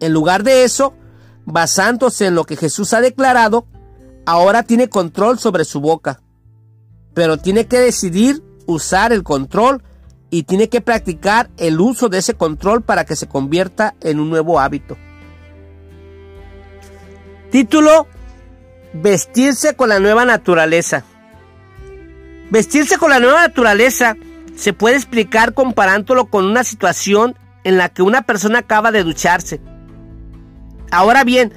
En 0.00 0.14
lugar 0.14 0.44
de 0.44 0.64
eso, 0.64 0.94
basándose 1.44 2.26
en 2.26 2.34
lo 2.34 2.44
que 2.44 2.56
Jesús 2.56 2.92
ha 2.94 3.00
declarado, 3.00 3.66
ahora 4.26 4.62
tiene 4.62 4.88
control 4.88 5.38
sobre 5.38 5.64
su 5.64 5.80
boca. 5.80 6.20
Pero 7.14 7.36
tiene 7.36 7.66
que 7.66 7.78
decidir 7.78 8.42
usar 8.66 9.12
el 9.12 9.22
control 9.22 9.82
y 10.30 10.44
tiene 10.44 10.68
que 10.68 10.80
practicar 10.80 11.50
el 11.56 11.80
uso 11.80 12.08
de 12.08 12.18
ese 12.18 12.34
control 12.34 12.82
para 12.82 13.04
que 13.04 13.16
se 13.16 13.28
convierta 13.28 13.94
en 14.00 14.20
un 14.20 14.30
nuevo 14.30 14.60
hábito. 14.60 14.96
Título, 17.50 18.06
Vestirse 18.92 19.76
con 19.76 19.88
la 19.88 20.00
nueva 20.00 20.24
naturaleza. 20.24 21.04
Vestirse 22.50 22.98
con 22.98 23.10
la 23.10 23.20
nueva 23.20 23.46
naturaleza 23.46 24.16
se 24.56 24.72
puede 24.72 24.96
explicar 24.96 25.54
comparándolo 25.54 26.26
con 26.26 26.44
una 26.44 26.64
situación 26.64 27.36
en 27.62 27.78
la 27.78 27.88
que 27.88 28.02
una 28.02 28.22
persona 28.22 28.60
acaba 28.60 28.90
de 28.90 29.04
ducharse. 29.04 29.60
Ahora 30.90 31.24
bien, 31.24 31.52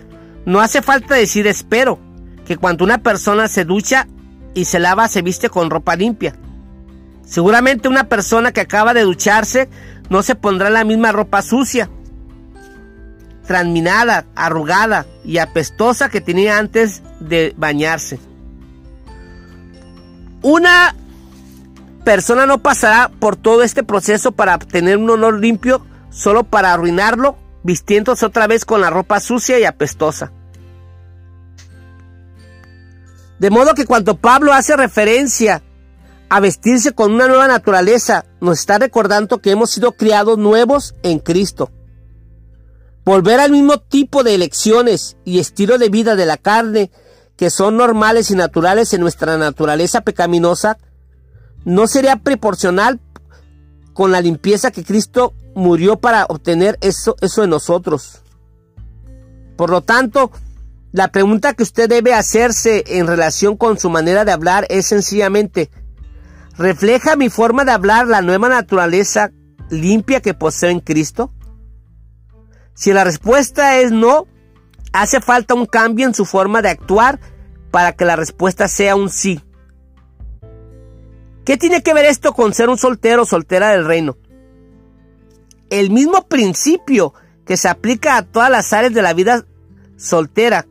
no 0.46 0.62
hace 0.62 0.82
falta 0.82 1.16
decir 1.16 1.48
espero, 1.48 2.00
que 2.46 2.58
cuando 2.58 2.84
una 2.84 3.00
persona 3.00 3.48
se 3.48 3.66
ducha 3.66 4.08
y 4.54 4.66
se 4.66 4.80
lava 4.80 5.08
se 5.08 5.22
viste 5.22 5.50
con 5.50 5.70
ropa 5.70 5.96
limpia. 5.96 6.36
Seguramente 7.26 7.88
una 7.88 8.10
persona 8.10 8.52
que 8.52 8.62
acaba 8.62 8.94
de 8.94 9.02
ducharse 9.02 9.70
no 10.10 10.22
se 10.24 10.36
pondrá 10.36 10.70
la 10.70 10.84
misma 10.84 11.12
ropa 11.12 11.42
sucia, 11.42 11.90
transminada, 13.48 14.26
arrugada 14.36 15.06
y 15.24 15.38
apestosa 15.38 16.10
que 16.10 16.22
tenía 16.22 16.58
antes 16.58 17.02
de 17.20 17.54
bañarse. 17.58 18.20
Una 20.42 20.96
persona 22.04 22.46
no 22.46 22.60
pasará 22.62 23.10
por 23.20 23.38
todo 23.38 23.64
este 23.64 23.84
proceso 23.84 24.34
para 24.34 24.56
obtener 24.56 24.98
un 24.98 25.10
olor 25.10 25.40
limpio 25.40 25.86
solo 26.10 26.44
para 26.44 26.74
arruinarlo 26.74 27.38
vistiéndose 27.64 28.26
otra 28.26 28.48
vez 28.48 28.66
con 28.66 28.82
la 28.82 28.90
ropa 28.90 29.20
sucia 29.20 29.60
y 29.60 29.66
apestosa. 29.66 30.32
De 33.40 33.50
modo 33.50 33.74
que 33.74 33.86
cuando 33.86 34.18
Pablo 34.18 34.54
hace 34.54 34.78
referencia 34.78 35.64
a 36.30 36.40
vestirse 36.40 36.94
con 36.94 37.14
una 37.14 37.28
nueva 37.28 37.48
naturaleza, 37.48 38.26
nos 38.42 38.60
está 38.60 38.78
recordando 38.78 39.40
que 39.40 39.52
hemos 39.52 39.72
sido 39.72 39.94
criados 39.94 40.38
nuevos 40.38 40.96
en 41.04 41.20
Cristo. 41.20 41.72
Volver 43.06 43.40
al 43.40 43.52
mismo 43.52 43.80
tipo 43.80 44.24
de 44.24 44.36
elecciones 44.36 45.18
y 45.26 45.40
estilo 45.40 45.78
de 45.78 45.90
vida 45.90 46.16
de 46.16 46.26
la 46.26 46.38
carne 46.38 46.90
que 47.36 47.50
son 47.50 47.78
normales 47.78 48.32
y 48.32 48.36
naturales 48.36 48.94
en 48.94 49.02
nuestra 49.02 49.38
naturaleza 49.38 50.02
pecaminosa, 50.02 50.78
no 51.66 51.88
sería 51.88 52.18
proporcional 52.18 53.00
con 53.94 54.12
la 54.12 54.22
limpieza 54.22 54.72
que 54.72 54.84
Cristo 54.84 55.34
murió 55.56 55.98
para 55.98 56.26
obtener 56.26 56.78
eso, 56.82 57.16
eso 57.22 57.44
en 57.44 57.50
nosotros. 57.50 58.22
Por 59.56 59.70
lo 59.70 59.82
tanto, 59.82 60.32
la 60.92 61.10
pregunta 61.10 61.54
que 61.54 61.64
usted 61.64 61.90
debe 61.90 62.14
hacerse 62.14 62.84
en 62.88 63.08
relación 63.08 63.58
con 63.58 63.78
su 63.78 63.90
manera 63.90 64.26
de 64.26 64.32
hablar 64.32 64.66
es 64.70 64.88
sencillamente, 64.88 65.70
¿Refleja 66.58 67.16
mi 67.16 67.30
forma 67.30 67.66
de 67.66 67.72
hablar 67.72 68.08
la 68.08 68.22
nueva 68.22 68.48
naturaleza 68.48 69.32
limpia 69.70 70.22
que 70.22 70.36
poseo 70.36 70.70
en 70.70 70.82
Cristo? 70.82 71.34
Si 72.76 72.94
la 72.94 73.04
respuesta 73.04 73.80
es 73.80 73.92
no, 73.92 74.28
hace 74.92 75.20
falta 75.20 75.56
un 75.56 75.66
cambio 75.66 76.06
en 76.06 76.14
su 76.14 76.26
forma 76.26 76.62
de 76.62 76.70
actuar 76.70 77.20
para 77.72 77.94
que 77.94 78.06
la 78.06 78.16
respuesta 78.16 78.68
sea 78.68 78.96
un 78.96 79.10
sí. 79.10 79.42
¿Qué 81.44 81.58
tiene 81.58 81.82
que 81.82 81.94
ver 81.94 82.06
esto 82.06 82.34
con 82.34 82.54
ser 82.54 82.70
un 82.70 82.78
soltero 82.78 83.24
o 83.24 83.26
soltera 83.26 83.72
del 83.72 83.86
reino? 83.86 84.18
El 85.70 85.90
mismo 85.90 86.28
principio 86.28 87.14
que 87.46 87.58
se 87.58 87.70
aplica 87.70 88.18
a 88.18 88.24
todas 88.24 88.50
las 88.50 88.74
áreas 88.74 88.94
de 88.94 89.02
la 89.02 89.14
vida 89.14 89.46
soltera. 89.98 90.66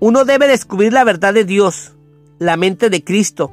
Uno 0.00 0.24
debe 0.24 0.48
descubrir 0.48 0.92
la 0.92 1.04
verdad 1.04 1.34
de 1.34 1.44
Dios, 1.44 1.92
la 2.38 2.56
mente 2.56 2.90
de 2.90 3.02
Cristo, 3.02 3.52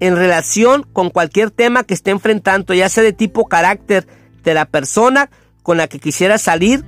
en 0.00 0.16
relación 0.16 0.84
con 0.92 1.10
cualquier 1.10 1.50
tema 1.50 1.84
que 1.84 1.94
esté 1.94 2.10
enfrentando, 2.10 2.74
ya 2.74 2.88
sea 2.88 3.02
de 3.02 3.12
tipo 3.12 3.46
carácter 3.46 4.06
de 4.42 4.54
la 4.54 4.64
persona 4.64 5.30
con 5.62 5.76
la 5.76 5.86
que 5.86 5.98
quisiera 5.98 6.38
salir, 6.38 6.84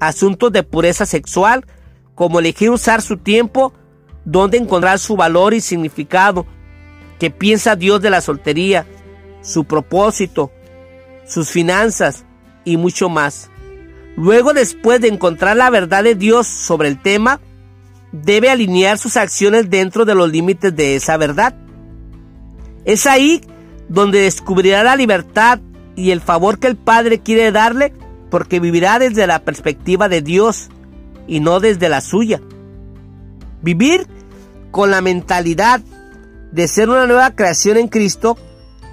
asuntos 0.00 0.50
de 0.52 0.62
pureza 0.62 1.06
sexual, 1.06 1.66
como 2.14 2.40
elegir 2.40 2.70
usar 2.70 3.02
su 3.02 3.18
tiempo, 3.18 3.72
dónde 4.24 4.56
encontrar 4.56 4.98
su 4.98 5.14
valor 5.14 5.54
y 5.54 5.60
significado, 5.60 6.46
qué 7.18 7.30
piensa 7.30 7.76
Dios 7.76 8.00
de 8.00 8.10
la 8.10 8.20
soltería, 8.20 8.86
su 9.42 9.64
propósito, 9.64 10.50
sus 11.26 11.50
finanzas 11.50 12.24
y 12.68 12.76
mucho 12.76 13.08
más. 13.08 13.50
Luego, 14.16 14.52
después 14.52 15.00
de 15.00 15.08
encontrar 15.08 15.56
la 15.56 15.70
verdad 15.70 16.04
de 16.04 16.14
Dios 16.14 16.46
sobre 16.46 16.88
el 16.88 17.00
tema, 17.00 17.40
debe 18.12 18.50
alinear 18.50 18.98
sus 18.98 19.16
acciones 19.16 19.70
dentro 19.70 20.04
de 20.04 20.14
los 20.14 20.30
límites 20.30 20.74
de 20.74 20.96
esa 20.96 21.16
verdad. 21.16 21.54
Es 22.84 23.06
ahí 23.06 23.40
donde 23.88 24.20
descubrirá 24.20 24.82
la 24.82 24.96
libertad 24.96 25.60
y 25.96 26.10
el 26.10 26.20
favor 26.20 26.58
que 26.58 26.66
el 26.66 26.76
Padre 26.76 27.20
quiere 27.20 27.52
darle 27.52 27.92
porque 28.30 28.60
vivirá 28.60 28.98
desde 28.98 29.26
la 29.26 29.40
perspectiva 29.40 30.08
de 30.08 30.22
Dios 30.22 30.68
y 31.26 31.40
no 31.40 31.60
desde 31.60 31.88
la 31.88 32.00
suya. 32.00 32.40
Vivir 33.62 34.06
con 34.70 34.90
la 34.90 35.00
mentalidad 35.00 35.80
de 36.52 36.68
ser 36.68 36.88
una 36.88 37.06
nueva 37.06 37.30
creación 37.34 37.76
en 37.76 37.88
Cristo 37.88 38.36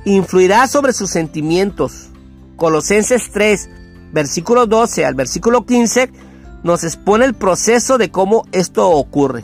influirá 0.06 0.68
sobre 0.68 0.94
sus 0.94 1.10
sentimientos. 1.10 2.10
Colosenses 2.56 3.32
3, 3.32 3.70
versículo 4.12 4.66
12 4.66 5.06
al 5.06 5.16
versículo 5.16 5.66
15 5.66 6.12
nos 6.64 6.84
expone 6.84 7.26
el 7.26 7.36
proceso 7.36 7.98
de 8.00 8.10
cómo 8.10 8.48
esto 8.52 8.90
ocurre. 8.90 9.44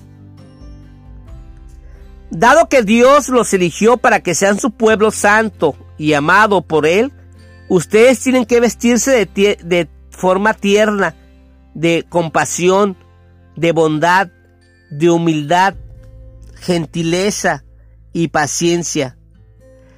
Dado 2.32 2.68
que 2.70 2.82
Dios 2.82 3.30
los 3.30 3.54
eligió 3.54 3.98
para 3.98 4.22
que 4.22 4.34
sean 4.34 4.60
su 4.60 4.72
pueblo 4.72 5.12
santo 5.12 5.76
y 5.98 6.14
amado 6.14 6.62
por 6.62 6.88
Él, 6.88 7.12
ustedes 7.70 8.22
tienen 8.22 8.46
que 8.46 8.60
vestirse 8.60 9.26
de, 9.26 9.90
forma 10.10 10.54
tierna, 10.54 11.16
de 11.76 12.06
compasión, 12.10 12.98
de 13.56 13.72
bondad, 13.72 14.30
de 14.90 15.12
humildad, 15.12 15.76
gentileza 16.56 17.64
y 18.14 18.30
paciencia. 18.30 19.18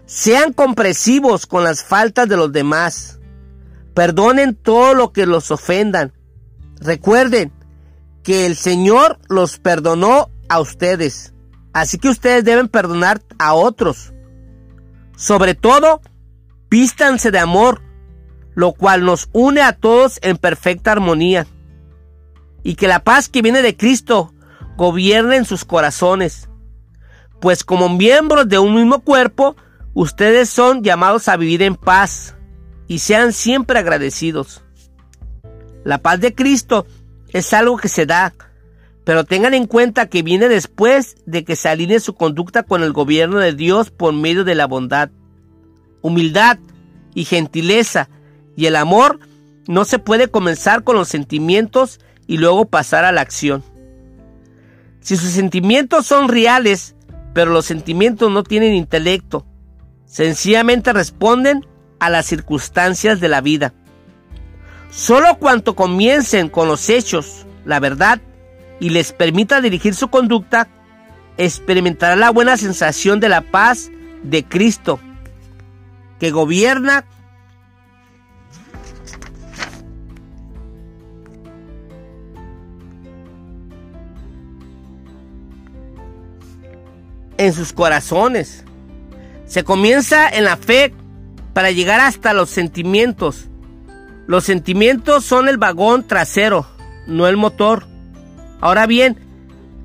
Sean 0.06 0.54
compresivos 0.54 1.45
con 1.45 1.64
las 1.64 1.84
faltas 1.84 2.28
de 2.28 2.38
los 2.38 2.51
demás. 2.51 3.20
Perdonen 3.93 4.56
todo 4.56 4.93
lo 4.93 5.12
que 5.14 5.26
los 5.26 5.51
ofendan. 5.51 6.14
Recuerden 6.80 7.51
que 8.24 8.45
el 8.45 8.56
Señor 8.56 9.20
los 9.30 9.60
perdonó 9.60 10.30
a 10.49 10.60
ustedes. 10.60 11.34
Así 11.74 11.97
que 11.97 12.10
ustedes 12.10 12.43
deben 12.43 12.68
perdonar 12.68 13.22
a 13.39 13.54
otros. 13.54 14.14
Sobre 15.16 15.56
todo, 15.56 16.01
vístanse 16.70 17.32
de 17.32 17.39
amor, 17.39 17.82
lo 18.56 18.74
cual 18.74 19.06
nos 19.06 19.30
une 19.32 19.62
a 19.62 19.74
todos 19.74 20.20
en 20.22 20.38
perfecta 20.38 20.91
armonía. 20.91 21.47
Y 22.64 22.76
que 22.76 22.88
la 22.88 23.04
paz 23.04 23.30
que 23.30 23.41
viene 23.41 23.62
de 23.62 23.76
Cristo 23.76 24.34
gobierne 24.78 25.38
en 25.38 25.45
sus 25.45 25.66
corazones. 25.66 26.49
Pues 27.39 27.64
como 27.64 27.89
miembros 27.89 28.47
de 28.47 28.60
un 28.60 28.76
mismo 28.76 28.99
cuerpo, 29.01 29.56
ustedes 29.94 30.50
son 30.50 30.84
llamados 30.84 31.28
a 31.28 31.38
vivir 31.38 31.62
en 31.62 31.76
paz 31.76 32.36
y 32.88 33.00
sean 33.00 33.34
siempre 33.34 33.80
agradecidos. 33.80 34.64
La 35.84 35.98
paz 35.98 36.20
de 36.20 36.34
Cristo 36.34 36.86
es 37.30 37.54
algo 37.54 37.78
que 37.78 37.89
se 37.89 38.06
da, 38.06 38.34
pero 39.04 39.24
tengan 39.26 39.54
en 39.54 39.68
cuenta 39.68 40.08
que 40.08 40.24
viene 40.24 40.48
después 40.48 41.18
de 41.26 41.44
que 41.44 41.56
se 41.56 41.70
alinee 41.70 42.00
su 42.00 42.16
conducta 42.16 42.64
con 42.64 42.84
el 42.84 42.94
gobierno 42.94 43.39
de 43.39 43.54
Dios 43.54 43.91
por 43.91 44.14
medio 44.14 44.44
de 44.44 44.56
la 44.56 44.68
bondad, 44.68 45.10
humildad 46.02 46.60
y 47.14 47.26
gentileza 47.26 48.10
y 48.56 48.68
el 48.68 48.76
amor 48.76 49.20
no 49.68 49.86
se 49.86 50.00
puede 50.00 50.28
comenzar 50.28 50.84
con 50.84 50.96
los 50.96 51.08
sentimientos 51.08 52.00
y 52.28 52.38
luego 52.38 52.66
pasar 52.66 53.06
a 53.06 53.12
la 53.12 53.22
acción. 53.22 53.64
Si 55.02 55.18
sus 55.18 55.32
sentimientos 55.32 56.06
son 56.06 56.30
reales, 56.30 56.96
pero 57.34 57.52
los 57.52 57.66
sentimientos 57.66 58.32
no 58.32 58.44
tienen 58.44 58.74
intelecto, 58.74 59.46
sencillamente 60.14 60.93
responden 60.93 61.66
a 61.99 62.07
las 62.11 62.28
circunstancias 62.28 63.20
de 63.20 63.30
la 63.30 63.41
vida. 63.41 63.74
Solo 64.91 65.39
cuando 65.39 65.76
comiencen 65.76 66.49
con 66.49 66.68
los 66.68 66.88
hechos, 66.91 67.47
la 67.66 67.80
verdad, 67.80 68.22
y 68.80 68.91
les 68.91 69.11
permita 69.11 69.59
dirigir 69.59 69.95
su 69.95 70.09
conducta, 70.09 70.68
experimentará 71.38 72.16
la 72.16 72.30
buena 72.30 72.57
sensación 72.57 73.20
de 73.20 73.30
la 73.30 73.41
paz 73.41 73.89
de 74.22 74.45
Cristo, 74.45 74.99
que 76.20 76.30
gobierna 76.30 77.05
en 87.38 87.51
sus 87.51 87.74
corazones. 87.74 88.64
Se 89.54 89.64
comienza 89.64 90.28
en 90.28 90.45
la 90.45 90.58
fe 90.58 90.95
para 91.54 91.70
llegar 91.70 91.99
hasta 91.99 92.34
los 92.34 92.49
sentimientos. 92.49 93.49
Los 94.26 94.45
sentimientos 94.45 95.26
son 95.26 95.47
el 95.47 95.60
vagón 95.60 96.08
trasero, 96.08 96.66
no 97.06 97.28
el 97.28 97.38
motor. 97.38 97.86
Ahora 98.62 98.88
bien, 98.88 99.16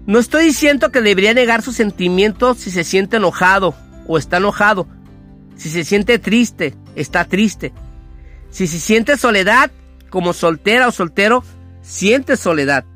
no 0.07 0.21
estoy 0.21 0.47
diciendo 0.47 0.91
que 0.91 1.03
debería 1.03 1.35
negar 1.35 1.61
sus 1.61 1.77
sentimientos 1.77 2.57
si 2.57 2.71
se 2.71 2.83
siente 2.83 3.19
enojado 3.19 3.75
o 4.07 4.16
está 4.16 4.39
enojado. 4.39 4.89
Si 5.55 5.69
se 5.69 5.85
siente 5.85 6.19
triste, 6.19 6.75
está 6.95 7.27
triste. 7.27 7.75
Si 8.49 8.69
se 8.69 8.81
siente 8.81 9.19
soledad, 9.19 9.71
como 10.09 10.33
soltera 10.33 10.89
o 10.89 10.93
soltero, 10.93 11.45
siente 11.83 12.39
soledad. 12.39 12.87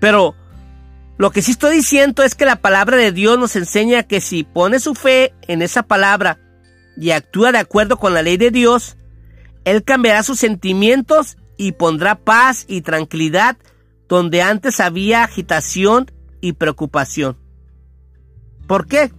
Pero 0.00 0.34
lo 1.18 1.30
que 1.30 1.42
sí 1.42 1.52
estoy 1.52 1.76
diciendo 1.76 2.22
es 2.22 2.34
que 2.34 2.46
la 2.46 2.56
palabra 2.56 2.96
de 2.96 3.12
Dios 3.12 3.38
nos 3.38 3.54
enseña 3.56 4.02
que 4.02 4.20
si 4.20 4.44
pone 4.44 4.80
su 4.80 4.94
fe 4.94 5.34
en 5.42 5.62
esa 5.62 5.82
palabra 5.82 6.38
y 6.96 7.10
actúa 7.10 7.52
de 7.52 7.58
acuerdo 7.58 7.96
con 7.96 8.14
la 8.14 8.22
ley 8.22 8.36
de 8.36 8.50
Dios, 8.50 8.96
Él 9.64 9.84
cambiará 9.84 10.22
sus 10.22 10.38
sentimientos 10.38 11.36
y 11.56 11.72
pondrá 11.72 12.16
paz 12.16 12.64
y 12.66 12.80
tranquilidad 12.80 13.56
donde 14.08 14.42
antes 14.42 14.80
había 14.80 15.24
agitación 15.24 16.10
y 16.40 16.54
preocupación. 16.54 17.38
¿Por 18.66 18.86
qué? 18.86 19.12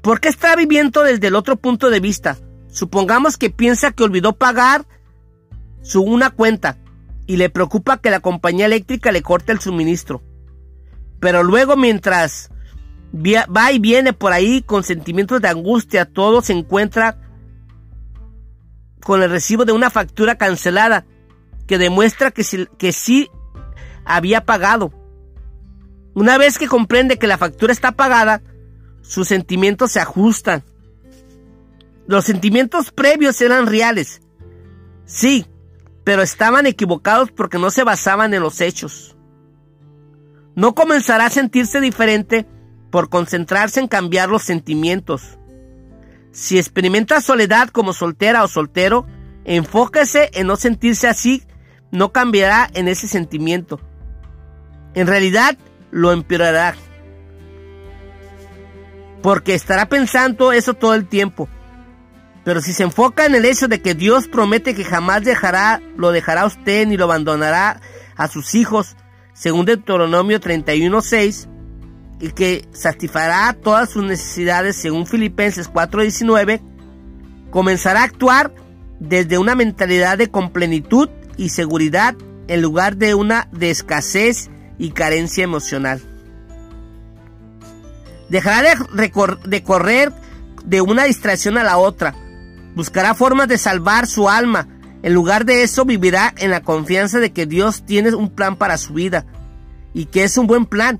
Porque 0.00 0.28
está 0.28 0.54
viviendo 0.54 1.02
desde 1.02 1.26
el 1.26 1.34
otro 1.34 1.56
punto 1.56 1.90
de 1.90 2.00
vista. 2.00 2.38
Supongamos 2.68 3.36
que 3.36 3.50
piensa 3.50 3.92
que 3.92 4.04
olvidó 4.04 4.34
pagar 4.36 4.86
su 5.82 6.02
una 6.02 6.30
cuenta 6.30 6.78
y 7.26 7.36
le 7.36 7.50
preocupa 7.50 7.98
que 7.98 8.10
la 8.10 8.20
compañía 8.20 8.66
eléctrica 8.66 9.12
le 9.12 9.22
corte 9.22 9.52
el 9.52 9.60
suministro. 9.60 10.22
Pero 11.20 11.42
luego 11.42 11.76
mientras 11.76 12.50
va 13.14 13.72
y 13.72 13.78
viene 13.78 14.12
por 14.12 14.32
ahí 14.32 14.62
con 14.62 14.82
sentimientos 14.82 15.40
de 15.40 15.48
angustia, 15.48 16.04
todo 16.04 16.42
se 16.42 16.52
encuentra 16.52 17.18
con 19.02 19.22
el 19.22 19.30
recibo 19.30 19.64
de 19.64 19.72
una 19.72 19.90
factura 19.90 20.36
cancelada 20.36 21.04
que 21.66 21.78
demuestra 21.78 22.30
que 22.30 22.42
sí, 22.92 23.30
había 24.04 24.44
pagado. 24.44 24.92
Una 26.14 26.38
vez 26.38 26.58
que 26.58 26.68
comprende 26.68 27.18
que 27.18 27.26
la 27.26 27.38
factura 27.38 27.72
está 27.72 27.92
pagada, 27.92 28.42
sus 29.02 29.28
sentimientos 29.28 29.92
se 29.92 30.00
ajustan. 30.00 30.62
Los 32.06 32.24
sentimientos 32.26 32.90
previos 32.90 33.40
eran 33.40 33.66
reales, 33.66 34.20
sí, 35.06 35.46
pero 36.04 36.20
estaban 36.20 36.66
equivocados 36.66 37.30
porque 37.30 37.58
no 37.58 37.70
se 37.70 37.82
basaban 37.82 38.34
en 38.34 38.42
los 38.42 38.60
hechos 38.60 39.13
no 40.54 40.74
comenzará 40.74 41.26
a 41.26 41.30
sentirse 41.30 41.80
diferente 41.80 42.46
por 42.90 43.08
concentrarse 43.08 43.80
en 43.80 43.88
cambiar 43.88 44.28
los 44.28 44.42
sentimientos. 44.42 45.38
Si 46.32 46.58
experimenta 46.58 47.20
soledad 47.20 47.68
como 47.68 47.92
soltera 47.92 48.44
o 48.44 48.48
soltero, 48.48 49.06
enfóquese 49.44 50.30
en 50.34 50.46
no 50.46 50.56
sentirse 50.56 51.08
así, 51.08 51.44
no 51.90 52.12
cambiará 52.12 52.68
en 52.74 52.88
ese 52.88 53.08
sentimiento. 53.08 53.80
En 54.94 55.06
realidad, 55.06 55.56
lo 55.90 56.12
empeorará. 56.12 56.74
Porque 59.22 59.54
estará 59.54 59.88
pensando 59.88 60.52
eso 60.52 60.74
todo 60.74 60.94
el 60.94 61.06
tiempo. 61.06 61.48
Pero 62.44 62.60
si 62.60 62.72
se 62.72 62.82
enfoca 62.82 63.24
en 63.26 63.34
el 63.34 63.44
hecho 63.44 63.68
de 63.68 63.80
que 63.80 63.94
Dios 63.94 64.28
promete 64.28 64.74
que 64.74 64.84
jamás 64.84 65.24
dejará, 65.24 65.80
lo 65.96 66.12
dejará 66.12 66.42
a 66.42 66.46
usted 66.46 66.86
ni 66.86 66.96
lo 66.96 67.04
abandonará 67.04 67.80
a 68.16 68.28
sus 68.28 68.54
hijos, 68.54 68.96
según 69.34 69.66
Deuteronomio 69.66 70.40
31.6, 70.40 71.48
y 72.20 72.30
que 72.30 72.66
satisfará 72.72 73.52
todas 73.52 73.90
sus 73.90 74.02
necesidades 74.02 74.76
según 74.76 75.06
Filipenses 75.06 75.68
4:19, 75.70 76.62
comenzará 77.50 78.00
a 78.00 78.04
actuar 78.04 78.54
desde 78.98 79.36
una 79.36 79.54
mentalidad 79.54 80.16
de 80.16 80.30
complenitud 80.30 81.10
y 81.36 81.50
seguridad 81.50 82.14
en 82.48 82.62
lugar 82.62 82.96
de 82.96 83.14
una 83.14 83.48
de 83.52 83.70
escasez 83.70 84.50
y 84.78 84.90
carencia 84.90 85.44
emocional. 85.44 86.00
Dejará 88.28 88.74
de, 88.94 89.62
correr 89.62 90.12
de 90.64 90.80
una 90.80 91.04
distracción 91.04 91.58
a 91.58 91.62
la 91.62 91.76
otra. 91.76 92.14
Buscará 92.74 93.14
formas 93.14 93.48
de 93.48 93.58
salvar 93.58 94.06
su 94.06 94.28
alma. 94.28 94.66
En 95.04 95.12
lugar 95.12 95.44
de 95.44 95.62
eso 95.62 95.84
vivirá 95.84 96.32
en 96.38 96.50
la 96.50 96.62
confianza 96.62 97.18
de 97.18 97.30
que 97.30 97.44
Dios 97.44 97.84
tiene 97.84 98.14
un 98.14 98.30
plan 98.30 98.56
para 98.56 98.78
su 98.78 98.94
vida 98.94 99.26
y 99.92 100.06
que 100.06 100.24
es 100.24 100.38
un 100.38 100.46
buen 100.46 100.64
plan. 100.64 100.98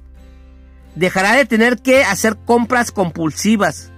Dejará 0.94 1.32
de 1.32 1.46
tener 1.46 1.78
que 1.78 2.05
hacer 2.05 2.36
compras 2.44 2.92
compulsivas, 2.92 3.92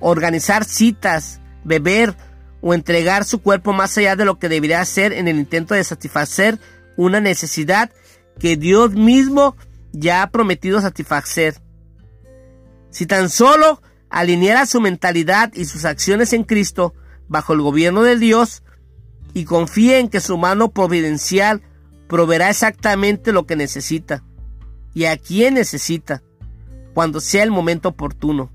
organizar 0.00 0.64
citas, 0.64 1.40
beber 1.62 2.16
o 2.60 2.74
entregar 2.74 3.24
su 3.24 3.40
cuerpo 3.40 3.72
más 3.72 3.96
allá 3.96 4.16
de 4.16 4.24
lo 4.24 4.40
que 4.40 4.48
debería 4.48 4.80
hacer 4.80 5.12
en 5.12 5.28
el 5.28 5.38
intento 5.38 5.74
de 5.74 5.84
satisfacer 5.84 6.58
una 6.96 7.20
necesidad 7.20 7.92
que 8.40 8.56
Dios 8.56 8.94
mismo 8.94 9.56
ya 9.92 10.24
ha 10.24 10.30
prometido 10.30 10.80
satisfacer. 10.80 11.54
Si 12.90 13.06
tan 13.06 13.30
solo 13.30 13.80
alineara 14.10 14.66
su 14.66 14.80
mentalidad 14.80 15.52
y 15.54 15.66
sus 15.66 15.84
acciones 15.84 16.32
en 16.32 16.42
Cristo 16.42 16.94
bajo 17.28 17.52
el 17.52 17.60
gobierno 17.60 18.02
de 18.02 18.16
Dios 18.16 18.64
y 19.34 19.44
confíe 19.44 19.98
en 19.98 20.08
que 20.08 20.20
su 20.20 20.36
mano 20.36 20.70
providencial 20.70 21.62
proveerá 22.08 22.50
exactamente 22.50 23.32
lo 23.32 23.46
que 23.46 23.56
necesita 23.56 24.22
y 24.94 25.06
a 25.06 25.16
quien 25.16 25.54
necesita 25.54 26.22
cuando 26.94 27.20
sea 27.20 27.42
el 27.42 27.50
momento 27.50 27.90
oportuno. 27.90 28.50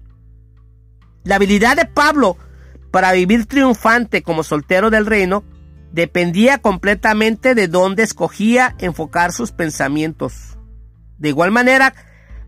La 1.23 1.35
habilidad 1.35 1.75
de 1.75 1.85
Pablo 1.85 2.37
para 2.91 3.11
vivir 3.11 3.45
triunfante 3.47 4.21
como 4.21 4.43
soltero 4.43 4.89
del 4.89 5.05
reino 5.05 5.43
dependía 5.91 6.59
completamente 6.59 7.55
de 7.55 7.67
dónde 7.67 8.03
escogía 8.03 8.75
enfocar 8.79 9.31
sus 9.31 9.51
pensamientos. 9.51 10.57
De 11.17 11.29
igual 11.29 11.51
manera, 11.51 11.93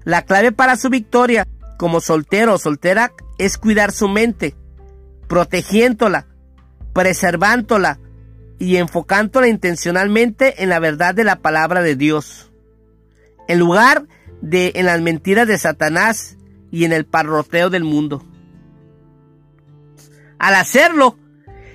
la 0.03 0.21
clave 0.21 0.51
para 0.51 0.75
su 0.75 0.89
victoria 0.89 1.47
como 1.77 2.01
soltero 2.01 2.53
o 2.53 2.57
soltera 2.57 3.11
es 3.37 3.57
cuidar 3.57 3.91
su 3.91 4.07
mente, 4.07 4.55
protegiéndola, 5.27 6.27
preservándola 6.93 7.99
y 8.59 8.75
enfocándola 8.75 9.47
intencionalmente 9.47 10.61
en 10.61 10.69
la 10.69 10.79
verdad 10.79 11.15
de 11.15 11.23
la 11.23 11.37
palabra 11.37 11.81
de 11.81 11.95
Dios. 11.95 12.51
En 13.47 13.57
lugar 13.57 14.05
de 14.41 14.73
en 14.75 14.85
las 14.85 15.01
mentiras 15.01 15.47
de 15.47 15.57
Satanás 15.57 16.37
y 16.71 16.85
en 16.85 16.93
el 16.93 17.05
parroteo 17.05 17.69
del 17.69 17.83
mundo. 17.83 18.23
Al 20.37 20.55
hacerlo, 20.55 21.17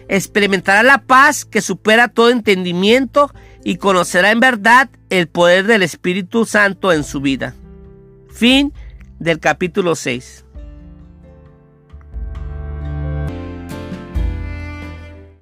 experimentará 0.09 0.83
la 0.83 1.03
paz 1.03 1.45
que 1.45 1.61
supera 1.61 2.09
todo 2.09 2.31
entendimiento 2.31 3.33
y 3.65 3.77
conocerá 3.77 4.31
en 4.31 4.41
verdad 4.41 4.91
el 5.09 5.27
poder 5.29 5.67
del 5.67 5.83
Espíritu 5.83 6.45
Santo 6.45 6.93
en 6.93 7.03
su 7.03 7.21
vida. 7.21 7.55
Fin 8.31 8.73
del 9.19 9.41
capítulo 9.41 9.95
6. 9.95 10.44